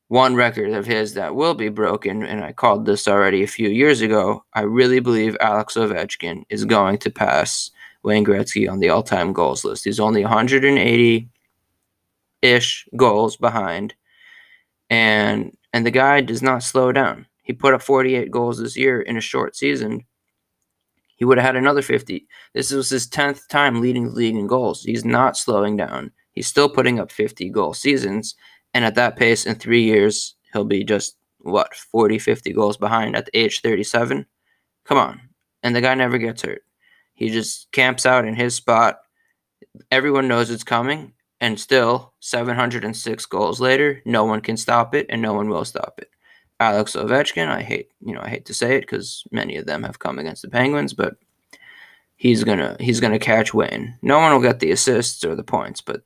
one 0.08 0.36
record 0.36 0.72
of 0.72 0.86
his 0.86 1.14
that 1.16 1.36
will 1.36 1.56
be 1.56 1.70
broken, 1.70 2.24
and 2.24 2.44
I 2.44 2.52
called 2.52 2.86
this 2.86 3.08
already 3.08 3.44
a 3.44 3.48
few 3.48 3.70
years 3.70 4.02
ago. 4.02 4.44
I 4.54 4.62
really 4.62 5.00
believe 5.00 5.36
Alex 5.40 5.76
Ovechkin 5.76 6.44
is 6.50 6.66
going 6.66 7.00
to 7.00 7.10
pass 7.10 7.72
Wayne 8.04 8.26
Gretzky 8.26 8.70
on 8.70 8.80
the 8.80 8.90
all 8.90 9.04
time 9.04 9.34
goals 9.34 9.66
list. 9.66 9.84
He's 9.86 10.00
only 10.00 10.22
180 10.22 11.28
ish 12.42 12.88
goals 12.96 13.36
behind, 13.36 13.96
and 14.90 15.58
and 15.74 15.86
the 15.86 15.92
guy 15.92 16.22
does 16.22 16.44
not 16.44 16.64
slow 16.64 16.92
down. 16.92 17.26
He 17.42 17.54
put 17.54 17.74
up 17.74 17.82
48 17.82 18.32
goals 18.32 18.60
this 18.60 18.78
year 18.78 19.02
in 19.02 19.18
a 19.18 19.22
short 19.22 19.56
season. 19.56 20.06
He 21.18 21.26
would 21.26 21.38
have 21.38 21.46
had 21.46 21.56
another 21.56 21.82
50. 21.82 22.28
This 22.54 22.72
was 22.72 22.90
his 22.90 23.08
10th 23.08 23.48
time 23.48 23.82
leading 23.82 24.06
the 24.06 24.12
league 24.12 24.36
in 24.36 24.48
goals. 24.48 24.84
He's 24.84 25.06
not 25.06 25.38
slowing 25.38 25.78
down. 25.78 26.12
He's 26.32 26.48
still 26.48 26.68
putting 26.68 27.00
up 27.00 27.12
50 27.12 27.50
goal 27.50 27.74
seasons 27.74 28.36
and 28.76 28.84
at 28.84 28.96
that 28.96 29.16
pace, 29.16 29.46
in 29.46 29.56
three 29.56 29.84
years, 29.84 30.36
he'll 30.52 30.66
be 30.66 30.84
just, 30.84 31.16
what, 31.40 31.74
40, 31.74 32.20
50 32.20 32.52
goals 32.52 32.76
behind 32.76 33.16
at 33.16 33.26
the 33.26 33.38
age 33.40 33.62
37? 33.62 34.26
Come 34.84 34.98
on. 34.98 35.22
And 35.64 35.74
the 35.74 35.80
guy 35.80 35.96
never 35.96 36.18
gets 36.18 36.42
hurt. 36.42 36.62
He 37.14 37.30
just 37.30 37.72
camps 37.72 38.06
out 38.06 38.26
in 38.26 38.36
his 38.36 38.54
spot. 38.54 39.00
Everyone 39.92 40.28
knows 40.28 40.50
it's 40.50 40.66
coming. 40.66 41.14
And 41.40 41.58
still, 41.58 42.14
706 42.20 43.26
goals 43.28 43.62
later, 43.62 44.02
no 44.06 44.26
one 44.26 44.42
can 44.42 44.58
stop 44.58 44.94
it, 44.94 45.06
and 45.08 45.22
no 45.22 45.34
one 45.34 45.48
will 45.48 45.64
stop 45.64 45.94
it. 45.98 46.10
Alex 46.60 46.98
Ovechkin, 46.98 47.48
I 47.48 47.62
hate, 47.62 47.92
you 48.02 48.14
know, 48.14 48.22
I 48.22 48.28
hate 48.28 48.46
to 48.48 48.54
say 48.54 48.76
it 48.76 48.82
because 48.82 49.24
many 49.32 49.56
of 49.56 49.66
them 49.66 49.84
have 49.84 50.00
come 50.00 50.20
against 50.20 50.42
the 50.42 50.50
Penguins, 50.50 50.94
but 50.94 51.16
he's 52.18 52.44
gonna 52.44 52.76
he's 52.80 53.02
gonna 53.02 53.20
catch 53.20 53.54
Wayne. 53.54 53.98
No 54.02 54.20
one 54.20 54.32
will 54.32 54.42
get 54.42 54.60
the 54.60 54.72
assists 54.72 55.24
or 55.26 55.36
the 55.36 55.44
points, 55.44 55.82
but 55.82 56.04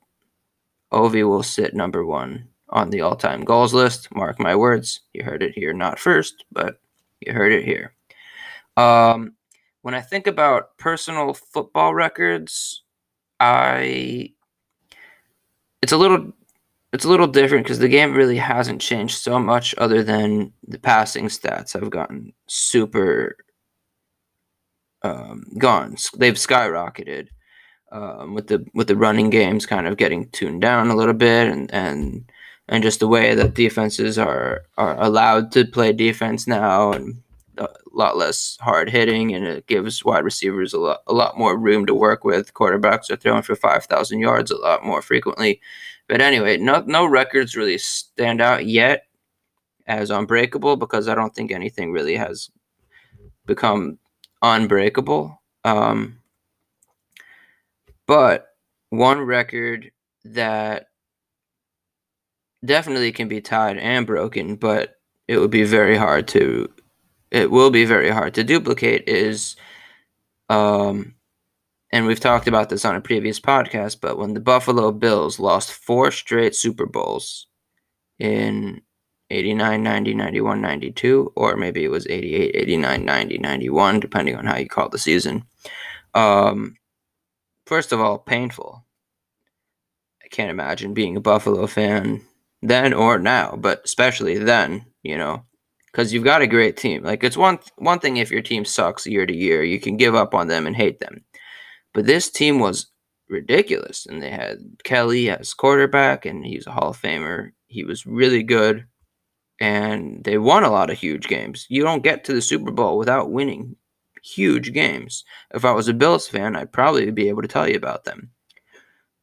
Ovi 0.92 1.28
will 1.28 1.44
sit 1.44 1.74
number 1.74 2.04
one 2.04 2.48
on 2.70 2.90
the 2.90 3.00
all 3.00 3.16
time 3.16 3.44
goals 3.44 3.74
list. 3.74 4.14
Mark 4.14 4.38
my 4.38 4.54
words. 4.54 5.00
You 5.12 5.24
heard 5.24 5.42
it 5.42 5.52
here, 5.54 5.72
not 5.72 5.98
first, 5.98 6.44
but 6.52 6.80
you 7.20 7.32
heard 7.32 7.52
it 7.52 7.64
here. 7.64 7.94
Um, 8.76 9.34
when 9.82 9.94
I 9.94 10.00
think 10.00 10.26
about 10.26 10.76
personal 10.78 11.34
football 11.34 11.94
records, 11.94 12.82
I 13.38 14.32
it's 15.82 15.92
a 15.92 15.96
little 15.96 16.32
it's 16.92 17.04
a 17.04 17.08
little 17.08 17.26
different 17.26 17.64
because 17.64 17.78
the 17.78 17.88
game 17.88 18.14
really 18.14 18.36
hasn't 18.36 18.80
changed 18.80 19.18
so 19.18 19.38
much 19.38 19.74
other 19.78 20.02
than 20.02 20.52
the 20.66 20.78
passing 20.78 21.26
stats 21.26 21.72
have 21.72 21.90
gotten 21.90 22.32
super 22.46 23.36
um, 25.02 25.44
gone. 25.58 25.96
They've 26.16 26.34
skyrocketed 26.34 27.28
um, 27.92 28.34
with 28.34 28.48
the 28.48 28.66
with 28.74 28.88
the 28.88 28.96
running 28.96 29.30
games 29.30 29.66
kind 29.66 29.86
of 29.86 29.96
getting 29.96 30.28
tuned 30.30 30.62
down 30.62 30.90
a 30.90 30.96
little 30.96 31.14
bit 31.14 31.48
and 31.48 31.72
and 31.72 32.30
and 32.70 32.84
just 32.84 33.00
the 33.00 33.08
way 33.08 33.34
that 33.34 33.54
defenses 33.54 34.16
are 34.16 34.62
are 34.78 34.98
allowed 35.02 35.52
to 35.52 35.66
play 35.66 35.92
defense 35.92 36.46
now 36.46 36.92
and 36.92 37.20
a 37.58 37.68
lot 37.92 38.16
less 38.16 38.56
hard 38.60 38.88
hitting 38.88 39.34
and 39.34 39.44
it 39.44 39.66
gives 39.66 40.04
wide 40.04 40.24
receivers 40.24 40.72
a 40.72 40.78
lot 40.78 41.00
a 41.08 41.12
lot 41.12 41.36
more 41.36 41.58
room 41.58 41.84
to 41.84 41.94
work 41.94 42.24
with. 42.24 42.54
Quarterbacks 42.54 43.10
are 43.10 43.16
throwing 43.16 43.42
for 43.42 43.56
5,000 43.56 44.20
yards 44.20 44.50
a 44.50 44.56
lot 44.56 44.84
more 44.86 45.02
frequently. 45.02 45.60
But 46.08 46.22
anyway, 46.22 46.56
no 46.56 46.82
no 46.86 47.04
records 47.06 47.56
really 47.56 47.76
stand 47.76 48.40
out 48.40 48.64
yet 48.66 49.06
as 49.86 50.10
unbreakable 50.10 50.76
because 50.76 51.08
I 51.08 51.14
don't 51.16 51.34
think 51.34 51.50
anything 51.50 51.92
really 51.92 52.16
has 52.16 52.50
become 53.46 53.98
unbreakable. 54.42 55.42
Um, 55.64 56.20
but 58.06 58.54
one 58.90 59.20
record 59.20 59.90
that 60.24 60.89
definitely 62.64 63.12
can 63.12 63.28
be 63.28 63.40
tied 63.40 63.78
and 63.78 64.06
broken, 64.06 64.56
but 64.56 64.96
it 65.28 65.38
would 65.38 65.50
be 65.50 65.64
very 65.64 65.96
hard 65.96 66.28
to 66.28 66.68
it 67.30 67.50
will 67.50 67.70
be 67.70 67.84
very 67.84 68.10
hard 68.10 68.34
to 68.34 68.42
duplicate 68.44 69.08
is 69.08 69.54
um 70.48 71.14
and 71.92 72.06
we've 72.06 72.20
talked 72.20 72.48
about 72.48 72.68
this 72.68 72.84
on 72.84 72.94
a 72.94 73.00
previous 73.00 73.40
podcast, 73.40 74.00
but 74.00 74.16
when 74.16 74.34
the 74.34 74.40
Buffalo 74.40 74.92
Bills 74.92 75.40
lost 75.40 75.72
four 75.72 76.12
straight 76.12 76.54
Super 76.54 76.86
Bowls 76.86 77.48
in 78.20 78.80
89, 79.30 79.82
90, 79.82 80.14
91, 80.14 80.60
92, 80.60 81.32
or 81.34 81.56
maybe 81.56 81.84
it 81.84 81.90
was 81.90 82.06
88, 82.06 82.54
89, 82.54 83.04
90, 83.04 83.38
91, 83.38 84.00
depending 84.00 84.36
on 84.36 84.46
how 84.46 84.56
you 84.56 84.68
call 84.68 84.88
the 84.88 84.98
season. 84.98 85.44
Um, 86.14 86.76
first 87.66 87.90
of 87.90 88.00
all, 88.00 88.18
painful. 88.18 88.84
I 90.24 90.28
can't 90.28 90.50
imagine 90.50 90.94
being 90.94 91.16
a 91.16 91.20
Buffalo 91.20 91.66
fan 91.66 92.22
then 92.62 92.92
or 92.92 93.18
now, 93.18 93.56
but 93.58 93.82
especially 93.84 94.38
then, 94.38 94.84
you 95.02 95.16
know, 95.16 95.44
because 95.90 96.12
you've 96.12 96.24
got 96.24 96.42
a 96.42 96.46
great 96.46 96.76
team. 96.76 97.02
Like 97.02 97.24
it's 97.24 97.36
one 97.36 97.58
one 97.76 97.98
thing 97.98 98.16
if 98.16 98.30
your 98.30 98.42
team 98.42 98.64
sucks 98.64 99.06
year 99.06 99.26
to 99.26 99.34
year, 99.34 99.62
you 99.62 99.80
can 99.80 99.96
give 99.96 100.14
up 100.14 100.34
on 100.34 100.48
them 100.48 100.66
and 100.66 100.76
hate 100.76 101.00
them. 101.00 101.24
But 101.94 102.06
this 102.06 102.30
team 102.30 102.60
was 102.60 102.86
ridiculous, 103.28 104.06
and 104.06 104.22
they 104.22 104.30
had 104.30 104.58
Kelly 104.84 105.30
as 105.30 105.54
quarterback, 105.54 106.26
and 106.26 106.44
he's 106.44 106.66
a 106.66 106.72
Hall 106.72 106.90
of 106.90 107.00
Famer. 107.00 107.52
He 107.66 107.84
was 107.84 108.06
really 108.06 108.42
good, 108.42 108.86
and 109.60 110.22
they 110.24 110.38
won 110.38 110.64
a 110.64 110.70
lot 110.70 110.90
of 110.90 110.98
huge 110.98 111.28
games. 111.28 111.66
You 111.68 111.82
don't 111.82 112.02
get 112.02 112.24
to 112.24 112.32
the 112.32 112.42
Super 112.42 112.70
Bowl 112.70 112.98
without 112.98 113.30
winning 113.30 113.76
huge 114.22 114.72
games. 114.72 115.24
If 115.54 115.64
I 115.64 115.72
was 115.72 115.88
a 115.88 115.94
Bills 115.94 116.28
fan, 116.28 116.56
I'd 116.56 116.72
probably 116.72 117.10
be 117.10 117.28
able 117.28 117.42
to 117.42 117.48
tell 117.48 117.68
you 117.68 117.76
about 117.76 118.04
them. 118.04 118.30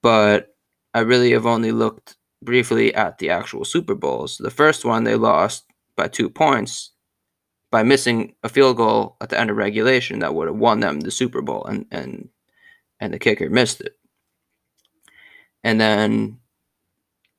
But 0.02 0.56
I 0.94 1.00
really 1.02 1.32
have 1.32 1.46
only 1.46 1.72
looked 1.72 2.16
briefly 2.48 2.96
at 2.96 3.18
the 3.18 3.30
actual 3.30 3.66
Super 3.66 3.94
Bowls. 3.94 4.38
The 4.38 4.50
first 4.50 4.86
one 4.86 5.04
they 5.04 5.16
lost 5.16 5.66
by 5.98 6.08
two 6.08 6.30
points 6.30 6.92
by 7.72 7.84
missing 7.84 8.34
a 8.42 8.48
field 8.48 8.78
goal 8.78 9.18
at 9.20 9.28
the 9.28 9.38
end 9.38 9.50
of 9.50 9.58
regulation 9.58 10.20
that 10.20 10.34
would 10.34 10.48
have 10.48 10.56
won 10.56 10.80
them 10.80 11.02
the 11.02 11.12
Super 11.12 11.42
Bowl, 11.42 11.66
and 11.66 11.86
and 11.92 12.30
and 13.02 13.14
the 13.14 13.20
kicker 13.20 13.50
missed 13.50 13.82
it. 13.82 13.98
And 15.66 15.80
then 15.82 16.40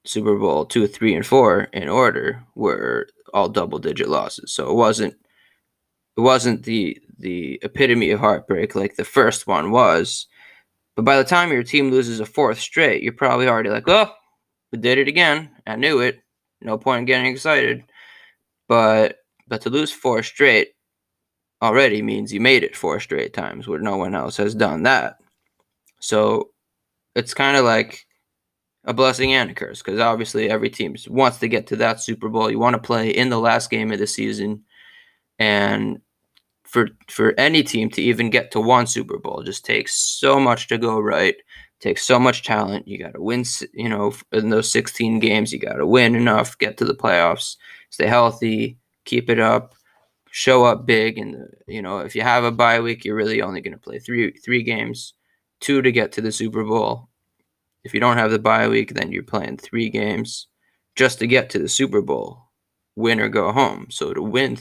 Super 0.05 0.37
Bowl 0.37 0.67
two, 0.67 0.87
three, 0.87 1.15
and 1.15 1.25
four 1.25 1.69
in 1.73 1.89
order 1.89 2.45
were 2.55 3.09
all 3.33 3.49
double 3.49 3.79
digit 3.79 4.11
losses. 4.11 4.53
So 4.53 4.71
it 4.71 4.75
wasn't 4.75 5.15
it 6.19 6.21
wasn't 6.21 6.65
the 6.65 7.01
the 7.19 7.59
epitome 7.63 8.11
of 8.11 8.21
heartbreak 8.21 8.75
like 8.75 8.97
the 8.97 9.05
first 9.07 9.47
one 9.47 9.71
was. 9.71 10.27
But 10.97 11.07
by 11.07 11.17
the 11.17 11.25
time 11.25 11.51
your 11.51 11.63
team 11.63 11.91
loses 11.91 12.21
a 12.21 12.27
fourth 12.27 12.61
straight, 12.61 13.03
you're 13.03 13.15
probably 13.15 13.49
already 13.49 13.71
like, 13.71 13.89
oh, 13.89 14.13
we 14.73 14.79
did 14.79 14.99
it 14.99 15.09
again. 15.09 15.51
I 15.67 15.77
knew 15.77 16.01
it. 16.01 16.21
No 16.61 16.79
point 16.79 17.01
in 17.01 17.05
getting 17.07 17.33
excited. 17.33 17.85
But 18.69 19.17
but 19.47 19.63
to 19.63 19.71
lose 19.71 19.91
four 19.91 20.23
straight 20.23 20.69
already 21.63 22.03
means 22.03 22.33
you 22.33 22.41
made 22.41 22.63
it 22.63 22.77
four 22.77 23.01
straight 23.01 23.33
times 23.33 23.67
where 23.67 23.81
no 23.81 23.97
one 23.97 24.15
else 24.15 24.37
has 24.37 24.55
done 24.55 24.83
that. 24.85 25.17
So 26.01 26.51
it's 27.15 27.35
kind 27.35 27.57
of 27.57 27.65
like 27.65 28.07
a 28.85 28.95
blessing 28.95 29.33
and 29.35 29.51
a 29.51 29.55
curse 29.55 29.83
because 29.83 30.01
obviously 30.01 30.51
every 30.51 30.71
team 30.71 30.97
wants 31.09 31.39
to 31.39 31.49
get 31.49 31.67
to 31.69 31.77
that 31.77 32.01
Super 32.01 32.29
Bowl. 32.29 32.51
You 32.51 32.59
want 32.59 32.75
to 32.75 32.83
play 32.83 33.11
in 33.11 33.29
the 33.29 33.41
last 33.41 33.71
game 33.71 33.91
of 33.93 33.99
the 33.99 34.07
season, 34.07 34.65
and 35.39 36.01
for 36.65 36.89
for 37.09 37.35
any 37.39 37.63
team 37.63 37.91
to 37.91 38.03
even 38.03 38.31
get 38.31 38.51
to 38.53 38.61
one 38.61 38.87
Super 38.87 39.19
Bowl 39.19 39.43
just 39.43 39.65
takes 39.65 39.95
so 39.95 40.39
much 40.39 40.69
to 40.69 40.79
go 40.79 41.01
right. 41.01 41.37
Takes 41.81 42.05
so 42.05 42.19
much 42.19 42.43
talent. 42.43 42.89
You 42.89 42.99
got 42.99 43.15
to 43.15 43.23
win. 43.23 43.45
You 43.73 43.89
know, 43.89 44.13
in 44.33 44.51
those 44.51 44.71
16 44.73 45.21
games, 45.21 45.53
you 45.53 45.59
got 45.61 45.75
to 45.75 45.87
win 45.87 46.15
enough, 46.17 46.59
get 46.59 46.77
to 46.79 46.85
the 46.85 46.95
playoffs, 46.95 47.57
stay 47.91 48.07
healthy, 48.07 48.79
keep 49.05 49.31
it 49.31 49.39
up, 49.39 49.75
show 50.31 50.65
up 50.65 50.87
big. 50.87 51.19
And 51.19 51.37
uh, 51.37 51.47
you 51.67 51.81
know, 51.81 51.99
if 51.99 52.17
you 52.17 52.23
have 52.23 52.45
a 52.45 52.51
bye 52.51 52.81
week, 52.81 53.05
you're 53.05 53.15
really 53.15 53.43
only 53.43 53.61
going 53.61 53.75
to 53.75 53.79
play 53.79 53.99
three 53.99 54.33
three 54.33 54.63
games, 54.63 55.15
two 55.61 55.83
to 55.83 55.93
get 55.93 56.13
to 56.13 56.21
the 56.21 56.33
Super 56.33 56.65
Bowl. 56.65 57.09
If 57.85 57.95
you 57.95 58.01
don't 58.01 58.19
have 58.19 58.31
the 58.31 58.39
bye 58.39 58.69
week, 58.69 58.95
then 58.95 59.13
you're 59.13 59.23
playing 59.23 59.59
three 59.59 59.89
games 59.89 60.49
just 60.97 61.21
to 61.21 61.27
get 61.27 61.49
to 61.51 61.59
the 61.61 61.69
Super 61.69 62.03
Bowl, 62.03 62.43
win 62.97 63.21
or 63.21 63.29
go 63.29 63.53
home. 63.53 63.87
So 63.91 64.13
to 64.13 64.23
win, 64.23 64.59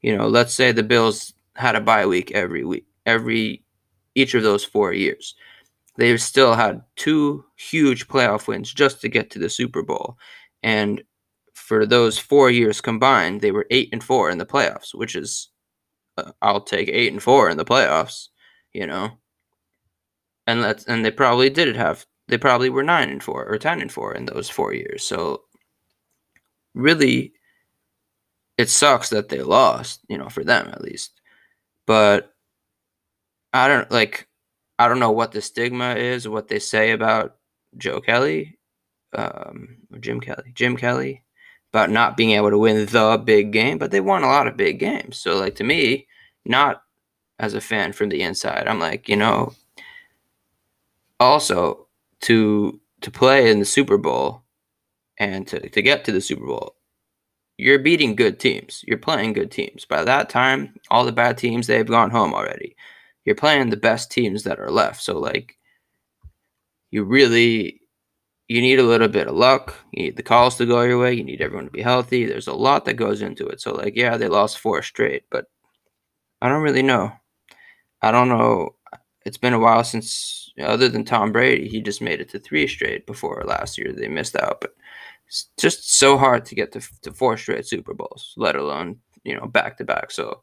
you 0.00 0.16
know, 0.16 0.26
let's 0.26 0.54
say 0.54 0.72
the 0.72 0.82
Bills 0.82 1.34
had 1.54 1.76
a 1.76 1.80
bye 1.80 2.06
week 2.06 2.32
every 2.32 2.64
week, 2.64 2.86
every 3.04 3.62
each 4.14 4.34
of 4.34 4.42
those 4.42 4.64
four 4.64 4.92
years. 4.92 5.34
They've 5.98 6.20
still 6.20 6.54
had 6.54 6.82
two 6.96 7.44
huge 7.56 8.08
playoff 8.08 8.48
wins 8.48 8.72
just 8.72 9.00
to 9.00 9.08
get 9.08 9.30
to 9.30 9.38
the 9.38 9.48
Super 9.48 9.82
Bowl. 9.82 10.18
And 10.62 11.02
for 11.54 11.86
those 11.86 12.18
four 12.18 12.50
years 12.50 12.80
combined, 12.80 13.40
they 13.40 13.52
were 13.52 13.66
eight 13.70 13.88
and 13.92 14.04
four 14.04 14.30
in 14.30 14.38
the 14.38 14.46
playoffs, 14.46 14.94
which 14.94 15.16
is, 15.16 15.50
uh, 16.18 16.32
I'll 16.42 16.60
take 16.60 16.88
eight 16.88 17.12
and 17.12 17.22
four 17.22 17.48
in 17.50 17.56
the 17.56 17.64
playoffs, 17.64 18.28
you 18.72 18.86
know. 18.86 19.12
And 20.46 20.62
that's 20.62 20.84
and 20.84 21.04
they 21.04 21.10
probably 21.10 21.50
did 21.50 21.76
have 21.76 22.06
they 22.28 22.38
probably 22.38 22.70
were 22.70 22.82
nine 22.82 23.10
and 23.10 23.22
four 23.22 23.46
or 23.46 23.58
ten 23.58 23.80
and 23.80 23.90
four 23.90 24.14
in 24.14 24.26
those 24.26 24.48
four 24.50 24.72
years. 24.74 25.02
So 25.04 25.42
really, 26.74 27.32
it 28.58 28.68
sucks 28.68 29.10
that 29.10 29.28
they 29.28 29.42
lost, 29.42 30.00
you 30.08 30.18
know, 30.18 30.28
for 30.28 30.44
them 30.44 30.68
at 30.68 30.82
least. 30.82 31.20
But 31.86 32.32
I 33.52 33.68
don't 33.68 33.90
like 33.90 34.25
I 34.78 34.88
don't 34.88 35.00
know 35.00 35.10
what 35.10 35.32
the 35.32 35.40
stigma 35.40 35.94
is, 35.94 36.28
what 36.28 36.48
they 36.48 36.58
say 36.58 36.90
about 36.92 37.36
Joe 37.76 38.00
Kelly, 38.00 38.58
um, 39.14 39.76
Jim 40.00 40.20
Kelly, 40.20 40.52
Jim 40.54 40.76
Kelly, 40.76 41.22
about 41.72 41.90
not 41.90 42.16
being 42.16 42.30
able 42.30 42.50
to 42.50 42.58
win 42.58 42.84
the 42.86 43.22
big 43.24 43.52
game, 43.52 43.78
but 43.78 43.90
they 43.90 44.00
won 44.00 44.22
a 44.22 44.28
lot 44.28 44.46
of 44.46 44.56
big 44.56 44.78
games. 44.78 45.18
So, 45.18 45.36
like 45.36 45.54
to 45.56 45.64
me, 45.64 46.06
not 46.44 46.82
as 47.38 47.54
a 47.54 47.60
fan 47.60 47.92
from 47.92 48.08
the 48.08 48.22
inside, 48.22 48.66
I'm 48.68 48.78
like, 48.78 49.08
you 49.08 49.16
know, 49.16 49.54
also 51.20 51.86
to 52.22 52.80
to 53.02 53.10
play 53.10 53.50
in 53.50 53.58
the 53.58 53.64
Super 53.64 53.98
Bowl 53.98 54.42
and 55.18 55.46
to, 55.48 55.68
to 55.68 55.82
get 55.82 56.04
to 56.04 56.12
the 56.12 56.20
Super 56.20 56.46
Bowl, 56.46 56.74
you're 57.58 57.78
beating 57.78 58.16
good 58.16 58.38
teams. 58.38 58.84
You're 58.86 58.98
playing 58.98 59.32
good 59.32 59.50
teams. 59.50 59.84
By 59.84 60.04
that 60.04 60.28
time, 60.28 60.74
all 60.90 61.04
the 61.04 61.12
bad 61.12 61.38
teams 61.38 61.66
they've 61.66 61.86
gone 61.86 62.10
home 62.10 62.34
already. 62.34 62.76
You're 63.26 63.34
playing 63.34 63.68
the 63.68 63.76
best 63.76 64.10
teams 64.10 64.44
that 64.44 64.58
are 64.58 64.70
left. 64.70 65.02
So 65.02 65.18
like 65.18 65.58
you 66.90 67.04
really 67.04 67.82
you 68.48 68.60
need 68.60 68.78
a 68.78 68.84
little 68.84 69.08
bit 69.08 69.26
of 69.26 69.34
luck. 69.34 69.74
You 69.92 70.04
need 70.04 70.16
the 70.16 70.22
calls 70.22 70.56
to 70.56 70.66
go 70.66 70.82
your 70.82 71.00
way. 71.00 71.12
You 71.12 71.24
need 71.24 71.42
everyone 71.42 71.64
to 71.66 71.70
be 71.70 71.82
healthy. 71.82 72.24
There's 72.24 72.46
a 72.46 72.54
lot 72.54 72.84
that 72.84 72.94
goes 72.94 73.20
into 73.20 73.46
it. 73.48 73.60
So 73.60 73.74
like 73.74 73.96
yeah, 73.96 74.16
they 74.16 74.28
lost 74.28 74.60
four 74.60 74.80
straight, 74.82 75.24
but 75.30 75.46
I 76.40 76.48
don't 76.48 76.62
really 76.62 76.82
know. 76.82 77.12
I 78.00 78.12
don't 78.12 78.28
know. 78.28 78.76
It's 79.24 79.38
been 79.38 79.54
a 79.54 79.58
while 79.58 79.82
since 79.82 80.52
other 80.62 80.88
than 80.88 81.04
Tom 81.04 81.32
Brady, 81.32 81.68
he 81.68 81.80
just 81.82 82.00
made 82.00 82.20
it 82.20 82.28
to 82.30 82.38
three 82.38 82.66
straight 82.66 83.06
before 83.06 83.42
last 83.44 83.76
year 83.76 83.92
they 83.92 84.08
missed 84.08 84.36
out, 84.36 84.60
but 84.60 84.74
it's 85.26 85.48
just 85.58 85.98
so 85.98 86.16
hard 86.16 86.44
to 86.46 86.54
get 86.54 86.72
to, 86.72 86.80
to 87.02 87.12
four 87.12 87.36
straight 87.36 87.66
Super 87.66 87.92
Bowls, 87.92 88.32
let 88.36 88.56
alone 88.56 88.98
you 89.24 89.36
know 89.36 89.46
back 89.46 89.76
to 89.78 89.84
back. 89.84 90.12
So 90.12 90.42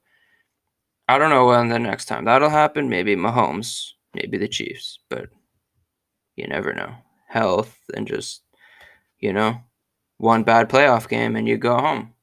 I 1.08 1.18
don't 1.18 1.30
know 1.30 1.48
when 1.48 1.70
the 1.70 1.80
next 1.80 2.06
time 2.06 2.26
that'll 2.26 2.50
happen. 2.50 2.90
Maybe 2.90 3.16
Mahomes, 3.16 3.90
maybe 4.14 4.38
the 4.38 4.48
Chiefs, 4.48 5.00
but 5.10 5.30
you 6.36 6.48
never 6.48 6.74
know. 6.74 6.96
Health 7.28 7.78
and 7.96 8.08
just 8.08 8.44
you 9.20 9.34
know 9.34 9.62
one 10.18 10.44
bad 10.44 10.70
playoff 10.70 11.10
game 11.10 11.36
and 11.36 11.48
you 11.48 11.58
go 11.58 11.78
home. 11.78 12.14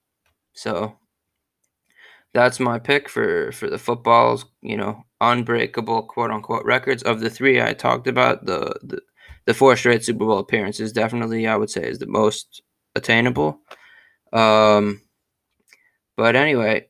So 0.52 0.96
that's 2.32 2.60
my 2.60 2.78
pick 2.78 3.08
for 3.08 3.52
for 3.52 3.68
the 3.68 3.78
football's 3.78 4.44
you 4.62 4.76
know 4.76 5.04
unbreakable 5.20 6.04
quote 6.04 6.30
unquote 6.30 6.64
records 6.64 7.02
of 7.02 7.20
the 7.20 7.30
three 7.30 7.60
I 7.60 7.72
talked 7.74 8.06
about. 8.06 8.46
The 8.46 8.78
the 8.82 9.00
the 9.46 9.54
four 9.54 9.76
straight 9.76 10.04
Super 10.04 10.24
Bowl 10.24 10.38
appearances 10.38 10.92
definitely 10.92 11.46
I 11.46 11.56
would 11.56 11.70
say 11.70 11.88
is 11.88 11.98
the 11.98 12.06
most 12.06 12.62
attainable. 12.94 13.60
Um, 14.32 15.02
but 16.16 16.36
anyway, 16.36 16.89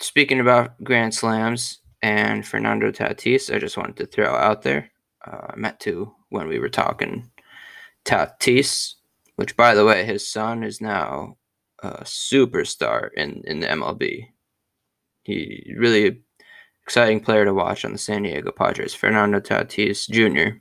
speaking 0.00 0.40
about 0.40 0.82
Grand 0.82 1.14
Slams 1.14 1.80
and 2.02 2.46
Fernando 2.46 2.90
Tatis, 2.90 3.54
I 3.54 3.58
just 3.58 3.76
wanted 3.76 3.96
to 3.96 4.06
throw 4.06 4.34
out 4.34 4.62
there. 4.62 4.90
Uh, 5.26 5.48
I 5.50 5.56
met 5.56 5.80
to 5.80 6.12
when 6.28 6.48
we 6.48 6.58
were 6.58 6.68
talking 6.68 7.30
Tatis, 8.04 8.94
which 9.36 9.56
by 9.56 9.74
the 9.74 9.84
way, 9.84 10.04
his 10.04 10.28
son 10.28 10.62
is 10.62 10.80
now 10.80 11.36
a 11.82 12.04
superstar 12.04 13.10
in, 13.16 13.42
in 13.46 13.60
the 13.60 13.66
MLB. 13.66 14.28
He 15.22 15.74
really 15.76 16.22
exciting 16.82 17.20
player 17.20 17.44
to 17.44 17.54
watch 17.54 17.84
on 17.84 17.92
the 17.92 17.98
San 17.98 18.22
Diego 18.22 18.52
Padres. 18.52 18.94
Fernando 18.94 19.40
Tatis 19.40 20.08
Jr 20.08 20.58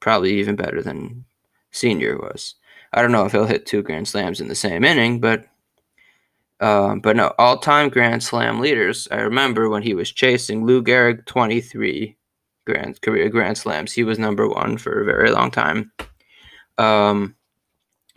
probably 0.00 0.38
even 0.38 0.56
better 0.56 0.82
than 0.82 1.24
Senior 1.72 2.16
was. 2.18 2.54
I 2.92 3.02
don't 3.02 3.12
know 3.12 3.24
if 3.24 3.32
he'll 3.32 3.46
hit 3.46 3.66
two 3.66 3.82
Grand 3.82 4.08
Slams 4.08 4.40
in 4.40 4.48
the 4.48 4.54
same 4.54 4.84
inning, 4.84 5.20
but 5.20 5.46
uh, 6.60 6.96
but 6.96 7.16
no, 7.16 7.32
all-time 7.38 7.88
Grand 7.88 8.22
Slam 8.22 8.60
leaders. 8.60 9.08
I 9.10 9.16
remember 9.16 9.68
when 9.68 9.82
he 9.82 9.94
was 9.94 10.10
chasing 10.10 10.64
Lou 10.64 10.82
Gehrig, 10.82 11.26
23 11.26 12.16
Grand 12.66 13.00
career 13.00 13.28
Grand 13.28 13.58
Slams. 13.58 13.92
He 13.92 14.04
was 14.04 14.18
number 14.18 14.48
one 14.48 14.78
for 14.78 15.00
a 15.00 15.04
very 15.04 15.30
long 15.30 15.50
time. 15.50 15.92
Um, 16.78 17.36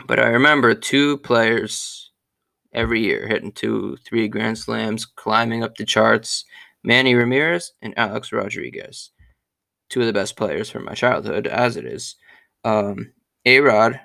but 0.07 0.19
I 0.19 0.27
remember 0.27 0.73
two 0.73 1.17
players 1.17 2.11
every 2.73 3.01
year 3.01 3.27
hitting 3.27 3.51
two, 3.51 3.97
three 4.05 4.27
Grand 4.27 4.57
Slams, 4.57 5.05
climbing 5.05 5.63
up 5.63 5.75
the 5.75 5.85
charts. 5.85 6.45
Manny 6.81 7.13
Ramirez 7.13 7.73
and 7.81 7.93
Alex 7.97 8.31
Rodriguez 8.31 9.11
two 9.89 10.01
of 10.01 10.07
the 10.07 10.13
best 10.13 10.37
players 10.37 10.69
from 10.69 10.85
my 10.85 10.93
childhood, 10.93 11.47
as 11.47 11.75
it 11.75 11.85
is. 11.85 12.15
Um, 12.63 13.13
A 13.45 13.59
Rod 13.59 13.99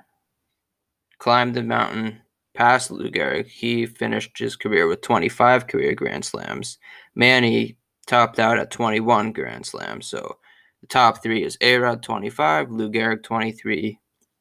climbed 1.18 1.54
the 1.54 1.62
mountain 1.62 2.20
past 2.54 2.90
Lou 2.90 3.10
Gehrig. 3.10 3.46
He 3.46 3.86
finished 3.86 4.38
his 4.38 4.56
career 4.56 4.86
with 4.86 5.02
25 5.02 5.66
career 5.66 5.94
Grand 5.94 6.24
Slams. 6.24 6.78
Manny 7.14 7.76
topped 8.06 8.38
out 8.38 8.58
at 8.58 8.70
21 8.70 9.32
Grand 9.32 9.66
Slams. 9.66 10.06
So 10.06 10.38
the 10.80 10.86
top 10.86 11.22
three 11.22 11.42
is 11.42 11.58
A 11.60 11.76
Rod 11.76 12.02
25, 12.02 12.70
Lou 12.70 12.90
Gehrig 12.90 13.22
23, 13.22 13.98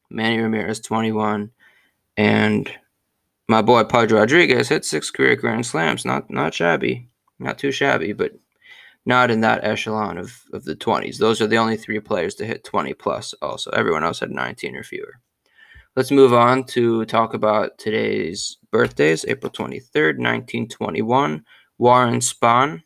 Manny 0.10 0.40
Ramirez 0.40 0.80
21, 0.80 1.52
and 2.18 2.72
my 3.48 3.62
boy 3.62 3.84
Pudge 3.84 4.12
Rodriguez 4.12 4.70
hit 4.70 4.86
six 4.86 5.12
career 5.12 5.36
Grand 5.36 5.66
Slams. 5.66 6.06
Not 6.06 6.30
not 6.30 6.54
shabby, 6.54 7.10
not 7.40 7.58
too 7.58 7.72
shabby, 7.72 8.14
but 8.14 8.32
not 9.06 9.30
in 9.30 9.42
that 9.42 9.64
echelon 9.64 10.18
of, 10.18 10.44
of 10.54 10.64
the 10.64 10.76
20s. 10.76 11.18
Those 11.18 11.42
are 11.42 11.48
the 11.48 11.58
only 11.58 11.76
three 11.76 12.00
players 12.00 12.36
to 12.36 12.46
hit 12.46 12.64
20 12.64 12.94
plus, 12.94 13.34
also. 13.42 13.70
Everyone 13.72 14.04
else 14.04 14.22
had 14.22 14.32
19 14.32 14.76
or 14.76 14.84
fewer. 14.84 15.20
Let's 15.96 16.10
move 16.10 16.34
on 16.34 16.64
to 16.66 17.06
talk 17.06 17.36
about 17.36 17.78
today's 17.78 18.58
birthdays 18.72 19.26
April 19.28 19.52
23rd, 19.52 20.18
1921. 20.18 21.46
Warren 21.78 22.20
Spahn. 22.20 22.82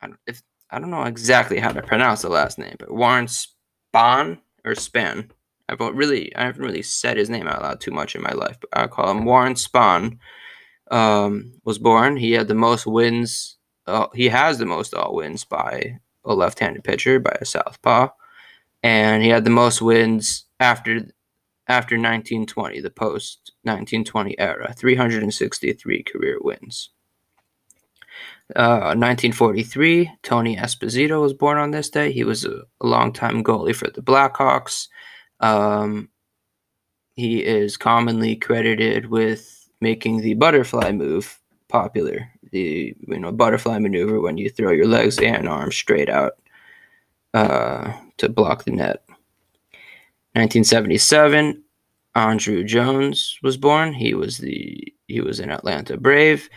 I 0.00 0.06
don't, 0.06 0.20
if, 0.26 0.42
I 0.70 0.78
don't 0.78 0.90
know 0.90 1.02
exactly 1.02 1.58
how 1.58 1.72
to 1.72 1.82
pronounce 1.82 2.22
the 2.22 2.28
last 2.28 2.58
name, 2.58 2.76
but 2.78 2.92
Warren 2.92 3.26
Spahn 3.26 4.38
or 4.64 4.76
Span. 4.76 5.32
I've 5.68 5.80
really, 5.80 6.34
I 6.36 6.44
haven't 6.44 6.62
really 6.62 6.82
said 6.82 7.16
his 7.16 7.30
name 7.30 7.48
out 7.48 7.62
loud 7.62 7.80
too 7.80 7.90
much 7.90 8.14
in 8.14 8.22
my 8.22 8.32
life, 8.32 8.56
but 8.60 8.70
I 8.72 8.86
call 8.86 9.10
him 9.10 9.24
Warren 9.24 9.54
Spahn. 9.54 10.18
Um, 10.90 11.54
was 11.64 11.78
born. 11.78 12.16
He 12.16 12.32
had 12.32 12.46
the 12.46 12.54
most 12.54 12.86
wins 12.86 13.56
uh, 13.86 14.06
he 14.14 14.28
has 14.28 14.58
the 14.58 14.66
most 14.66 14.94
all 14.94 15.14
wins 15.14 15.44
by 15.44 15.98
a 16.24 16.34
left-handed 16.34 16.84
pitcher 16.84 17.18
by 17.18 17.36
a 17.40 17.44
southpaw, 17.44 18.08
and 18.82 19.22
he 19.22 19.28
had 19.28 19.44
the 19.44 19.50
most 19.50 19.82
wins 19.82 20.46
after 20.60 21.06
after 21.68 21.96
1920, 21.96 22.80
the 22.80 22.90
post 22.90 23.52
1920 23.64 24.38
era, 24.40 24.74
363 24.76 26.02
career 26.04 26.38
wins. 26.40 26.90
Uh, 28.56 28.94
1943, 28.96 30.12
Tony 30.22 30.56
Esposito 30.56 31.20
was 31.22 31.34
born 31.34 31.58
on 31.58 31.72
this 31.72 31.90
day. 31.90 32.12
He 32.12 32.24
was 32.24 32.44
a, 32.44 32.62
a 32.80 32.86
longtime 32.86 33.44
goalie 33.44 33.76
for 33.76 33.90
the 33.90 34.02
Blackhawks. 34.02 34.88
Um, 35.40 36.10
he 37.14 37.44
is 37.44 37.76
commonly 37.76 38.36
credited 38.36 39.06
with 39.10 39.68
making 39.80 40.22
the 40.22 40.34
butterfly 40.34 40.92
move 40.92 41.40
popular. 41.68 42.30
The 42.52 42.96
you 43.08 43.18
know 43.20 43.32
butterfly 43.32 43.78
maneuver 43.80 44.20
when 44.20 44.38
you 44.38 44.50
throw 44.50 44.72
your 44.72 44.88
legs 44.88 45.18
and 45.18 45.48
arms 45.48 45.76
straight 45.76 46.10
out. 46.10 46.34
uh, 47.34 47.92
to 48.18 48.28
block 48.28 48.64
the 48.64 48.72
net. 48.72 49.03
1977, 50.34 51.62
Andruw 52.16 52.66
Jones 52.66 53.38
was 53.42 53.56
born. 53.56 53.92
He 53.92 54.14
was 54.14 54.38
the 54.38 54.92
he 55.06 55.20
was 55.20 55.40
an 55.40 55.50
Atlanta 55.50 55.96
Brave. 55.96 56.48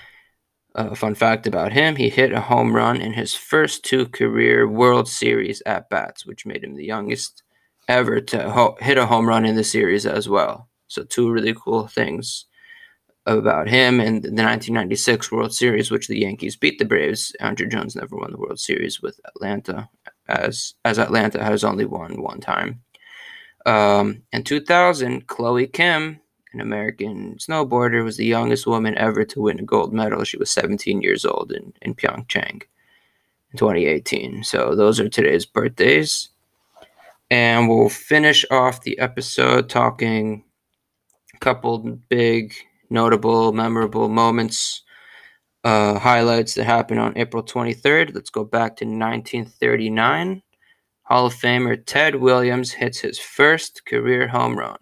Uh, 0.75 0.95
fun 0.95 1.15
fact 1.15 1.47
about 1.47 1.73
him: 1.73 1.95
he 1.95 2.09
hit 2.09 2.31
a 2.31 2.41
home 2.41 2.75
run 2.75 3.01
in 3.01 3.13
his 3.13 3.33
first 3.33 3.83
two 3.85 4.07
career 4.07 4.67
World 4.67 5.07
Series 5.07 5.61
at 5.65 5.89
bats, 5.89 6.25
which 6.25 6.45
made 6.45 6.63
him 6.63 6.75
the 6.75 6.85
youngest 6.85 7.43
ever 7.87 8.19
to 8.19 8.49
ho- 8.49 8.77
hit 8.79 8.97
a 8.97 9.05
home 9.05 9.27
run 9.27 9.45
in 9.45 9.55
the 9.55 9.63
series 9.63 10.05
as 10.05 10.27
well. 10.27 10.69
So 10.87 11.03
two 11.03 11.31
really 11.31 11.53
cool 11.53 11.87
things 11.87 12.45
about 13.25 13.67
him 13.67 13.99
and 13.99 14.23
the 14.23 14.29
1996 14.29 15.31
World 15.31 15.53
Series, 15.53 15.91
which 15.91 16.07
the 16.07 16.19
Yankees 16.19 16.55
beat 16.55 16.79
the 16.79 16.85
Braves. 16.85 17.35
Andruw 17.41 17.69
Jones 17.69 17.95
never 17.95 18.15
won 18.15 18.31
the 18.31 18.37
World 18.37 18.59
Series 18.59 19.01
with 19.01 19.19
Atlanta, 19.25 19.89
as 20.27 20.73
as 20.85 20.97
Atlanta 20.97 21.43
has 21.43 21.63
only 21.63 21.85
won 21.85 22.21
one 22.21 22.39
time. 22.39 22.81
Um, 23.67 24.23
in 24.31 24.43
2000, 24.43 25.27
Chloe 25.27 25.67
Kim, 25.67 26.21
an 26.53 26.61
American 26.61 27.35
snowboarder, 27.35 28.01
was 28.03 28.15
the 28.15 28.25
youngest 28.25 28.65
woman 28.65 28.97
ever 28.97 29.25
to 29.25 29.41
win 29.41 29.59
a 29.59 29.63
gold 29.63 29.93
medal. 29.93 30.23
She 30.23 30.37
was 30.37 30.49
17 30.49 31.01
years 31.01 31.25
old 31.25 31.51
in, 31.51 31.73
in 31.81 31.93
Pyeongchang 31.93 32.63
in 33.51 33.57
2018. 33.57 34.45
So 34.45 34.73
those 34.73 35.01
are 35.01 35.09
today's 35.09 35.45
birthdays. 35.45 36.29
And 37.29 37.67
we'll 37.67 37.89
finish 37.89 38.45
off 38.49 38.83
the 38.83 38.97
episode 38.99 39.67
talking 39.67 40.45
a 41.35 41.37
couple 41.39 41.79
big, 42.07 42.53
notable, 42.89 43.51
memorable 43.51 44.07
moments, 44.07 44.81
uh, 45.65 45.99
highlights 45.99 46.53
that 46.53 46.63
happened 46.63 47.01
on 47.01 47.17
April 47.17 47.43
23rd. 47.43 48.15
Let's 48.15 48.29
go 48.29 48.45
back 48.45 48.77
to 48.77 48.85
1939. 48.85 50.41
Hall 51.07 51.27
of 51.27 51.33
Famer 51.33 51.81
Ted 51.85 52.15
Williams 52.15 52.73
hits 52.73 52.99
his 52.99 53.17
first 53.17 53.85
career 53.85 54.27
home 54.27 54.57
run. 54.57 54.77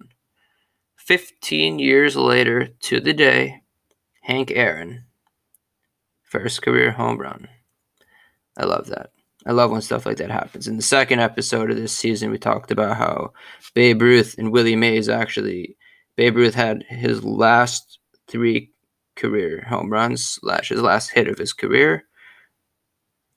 15 0.98 1.78
years 1.78 2.16
later 2.16 2.68
to 2.82 3.00
the 3.00 3.14
day, 3.14 3.62
Hank 4.22 4.52
Aaron, 4.56 5.04
first 6.24 6.64
career 6.64 6.92
home 6.92 7.20
run. 7.20 7.48
I 8.58 8.66
love 8.66 8.88
that. 8.88 9.12
I 9.46 9.52
love 9.52 9.70
when 9.70 9.82
stuff 9.82 10.08
like 10.08 10.18
that 10.18 10.32
happens. 10.32 10.68
In 10.68 10.78
the 10.78 10.82
second 10.82 11.20
episode 11.20 11.70
of 11.70 11.78
this 11.78 11.96
season, 11.96 12.32
we 12.32 12.40
talked 12.40 12.72
about 12.72 12.98
how 12.98 13.32
Babe 13.76 14.02
Ruth 14.02 14.34
and 14.40 14.52
Willie 14.52 14.76
Mays 14.76 15.08
actually, 15.08 15.78
Babe 16.16 16.38
Ruth 16.38 16.56
had 16.56 16.84
his 16.90 17.24
last 17.24 18.00
three 18.28 18.72
career 19.16 19.64
home 19.70 19.92
runs 19.92 20.26
slash 20.26 20.70
his 20.70 20.82
last 20.82 21.12
hit 21.12 21.28
of 21.28 21.38
his 21.38 21.54
career 21.54 22.06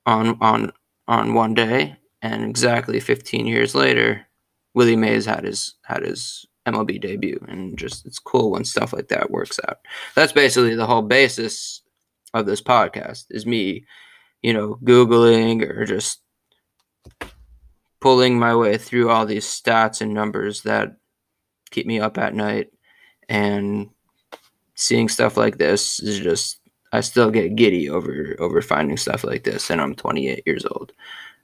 on 0.07 0.39
on 0.41 0.73
on 1.07 1.35
one 1.35 1.53
day, 1.53 1.99
and 2.23 2.45
exactly 2.45 3.01
15 3.01 3.47
years 3.47 3.75
later, 3.75 4.27
Willie 4.75 4.97
Mays 4.97 5.27
had 5.27 5.45
his 5.45 5.75
had 5.85 6.03
his 6.03 6.47
MLB 6.67 7.01
debut, 7.01 7.43
and 7.49 7.79
just 7.79 8.07
it's 8.07 8.19
cool 8.19 8.51
when 8.53 8.65
stuff 8.65 8.93
like 8.93 9.09
that 9.09 9.31
works 9.31 9.59
out. 9.69 9.79
That's 10.15 10.33
basically 10.33 10.75
the 10.75 10.87
whole 10.87 11.03
basis 11.03 11.83
of 12.35 12.47
this 12.47 12.61
podcast 12.61 13.25
is 13.31 13.47
me, 13.47 13.85
you 14.43 14.53
know, 14.53 14.79
googling 14.85 15.63
or 15.63 15.85
just 15.85 16.21
pulling 18.01 18.39
my 18.39 18.55
way 18.55 18.77
through 18.79 19.11
all 19.11 19.27
these 19.27 19.47
stats 19.47 20.01
and 20.01 20.15
numbers 20.15 20.63
that 20.63 20.97
keep 21.71 21.87
me 21.87 21.99
up 22.01 22.19
at 22.19 22.35
night, 22.35 22.69
and 23.29 23.89
seeing 24.75 25.09
stuff 25.09 25.37
like 25.37 25.59
this 25.59 26.01
is 26.01 26.21
just 26.21 26.61
I 26.93 27.01
still 27.01 27.31
get 27.31 27.57
giddy 27.57 27.91
over 27.91 28.37
over 28.39 28.63
finding 28.63 28.97
stuff 28.97 29.25
like 29.25 29.45
this, 29.45 29.71
and 29.71 29.81
I'm 29.81 29.95
28 29.95 30.43
years 30.47 30.65
old. 30.67 30.93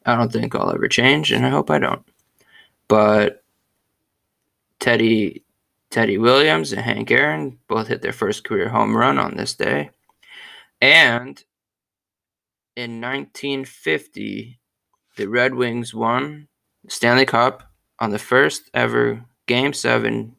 I 0.06 0.16
don't 0.16 0.32
think 0.32 0.54
I'll 0.54 0.72
ever 0.72 0.88
change, 0.88 1.32
and 1.32 1.46
I 1.46 1.50
hope 1.50 1.70
I 1.70 1.78
don't. 1.78 2.04
But 2.88 3.42
Teddy 4.80 5.44
Teddy 5.90 6.18
Williams 6.18 6.72
and 6.72 6.82
Hank 6.82 7.10
Aaron 7.10 7.58
both 7.68 7.86
hit 7.86 8.02
their 8.02 8.12
first 8.12 8.44
career 8.44 8.68
home 8.68 8.96
run 8.96 9.18
on 9.18 9.36
this 9.36 9.54
day. 9.54 9.90
And 10.80 11.42
in 12.76 13.00
1950, 13.00 14.58
the 15.16 15.26
Red 15.28 15.54
Wings 15.54 15.94
won 15.94 16.48
the 16.82 16.90
Stanley 16.90 17.26
Cup 17.26 17.62
on 18.00 18.10
the 18.10 18.18
first 18.18 18.70
ever 18.74 19.24
Game 19.46 19.72
7 19.72 20.34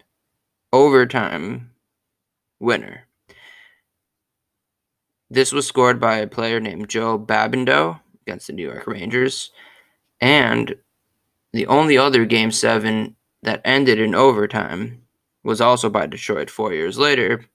overtime 0.74 1.72
winner. 2.60 3.08
This 5.30 5.54
was 5.54 5.66
scored 5.66 6.00
by 6.00 6.18
a 6.18 6.28
player 6.28 6.60
named 6.60 6.90
Joe 6.90 7.18
Babineaux 7.18 8.02
against 8.26 8.48
the 8.48 8.54
New 8.54 8.64
York 8.64 8.88
Rangers. 8.88 9.52
And 10.22 10.76
the 11.54 11.68
only 11.68 11.98
other 11.98 12.26
Game 12.26 12.52
7 12.52 13.16
that 13.44 13.62
ended 13.64 14.00
in 14.00 14.16
overtime 14.16 15.04
was 15.44 15.62
also 15.62 15.90
by 15.90 16.08
Detroit 16.08 16.50
four 16.50 16.74
years 16.74 16.98
later 16.98 17.46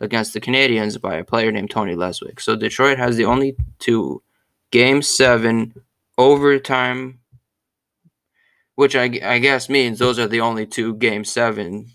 against 0.00 0.32
the 0.32 0.40
Canadiens 0.40 1.00
by 1.00 1.16
a 1.16 1.24
player 1.24 1.50
named 1.50 1.70
Tony 1.70 1.94
Leswick. 1.94 2.40
So 2.40 2.56
Detroit 2.56 2.98
has 2.98 3.16
the 3.16 3.24
only 3.24 3.56
two 3.78 4.22
Game 4.70 5.02
7 5.02 5.74
overtime, 6.16 7.20
which 8.76 8.94
I, 8.96 9.20
I 9.22 9.38
guess 9.38 9.68
means 9.68 9.98
those 9.98 10.18
are 10.18 10.28
the 10.28 10.40
only 10.40 10.66
two 10.66 10.94
Game 10.94 11.24
7 11.24 11.90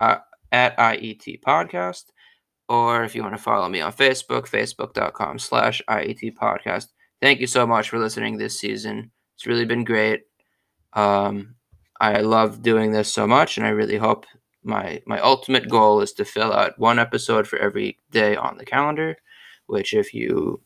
uh, 0.00 0.16
at 0.50 0.74
IET 0.78 1.42
Podcast. 1.42 2.04
Or 2.70 3.04
if 3.04 3.14
you 3.14 3.22
want 3.22 3.36
to 3.36 3.42
follow 3.42 3.68
me 3.68 3.82
on 3.82 3.92
Facebook, 3.92 4.48
facebook.com 4.48 5.38
slash 5.40 5.82
IET 5.90 6.38
Podcast. 6.38 6.86
Thank 7.20 7.40
you 7.40 7.46
so 7.46 7.66
much 7.66 7.90
for 7.90 7.98
listening 7.98 8.38
this 8.38 8.58
season. 8.58 9.10
It's 9.36 9.46
really 9.46 9.66
been 9.66 9.84
great. 9.84 10.22
Um, 10.94 11.54
I 12.00 12.20
love 12.20 12.62
doing 12.62 12.92
this 12.92 13.12
so 13.12 13.26
much, 13.26 13.58
and 13.58 13.66
I 13.66 13.70
really 13.70 13.98
hope 13.98 14.24
my 14.62 15.02
my 15.06 15.20
ultimate 15.20 15.68
goal 15.68 16.00
is 16.00 16.12
to 16.14 16.24
fill 16.24 16.52
out 16.52 16.78
one 16.78 16.98
episode 16.98 17.46
for 17.46 17.58
every 17.58 17.98
day 18.10 18.36
on 18.36 18.58
the 18.58 18.64
calendar. 18.64 19.16
Which, 19.66 19.92
if 19.92 20.14
you 20.14 20.60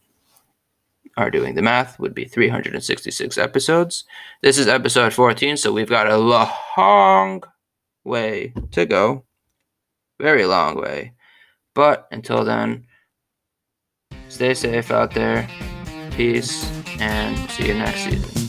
are 1.16 1.30
doing 1.30 1.54
the 1.54 1.62
math, 1.62 1.98
would 1.98 2.14
be 2.14 2.24
366 2.24 3.36
episodes. 3.36 4.04
This 4.42 4.58
is 4.58 4.68
episode 4.68 5.12
14, 5.12 5.56
so 5.56 5.72
we've 5.72 5.88
got 5.88 6.06
a 6.06 6.16
long 6.16 7.42
way 8.04 8.54
to 8.70 8.86
go. 8.86 9.24
Very 10.20 10.46
long 10.46 10.76
way. 10.76 11.14
But 11.74 12.06
until 12.12 12.44
then, 12.44 12.86
stay 14.28 14.54
safe 14.54 14.90
out 14.90 15.12
there. 15.14 15.48
Peace, 16.12 16.70
and 17.00 17.50
see 17.50 17.68
you 17.68 17.74
next 17.74 18.04
season. 18.04 18.41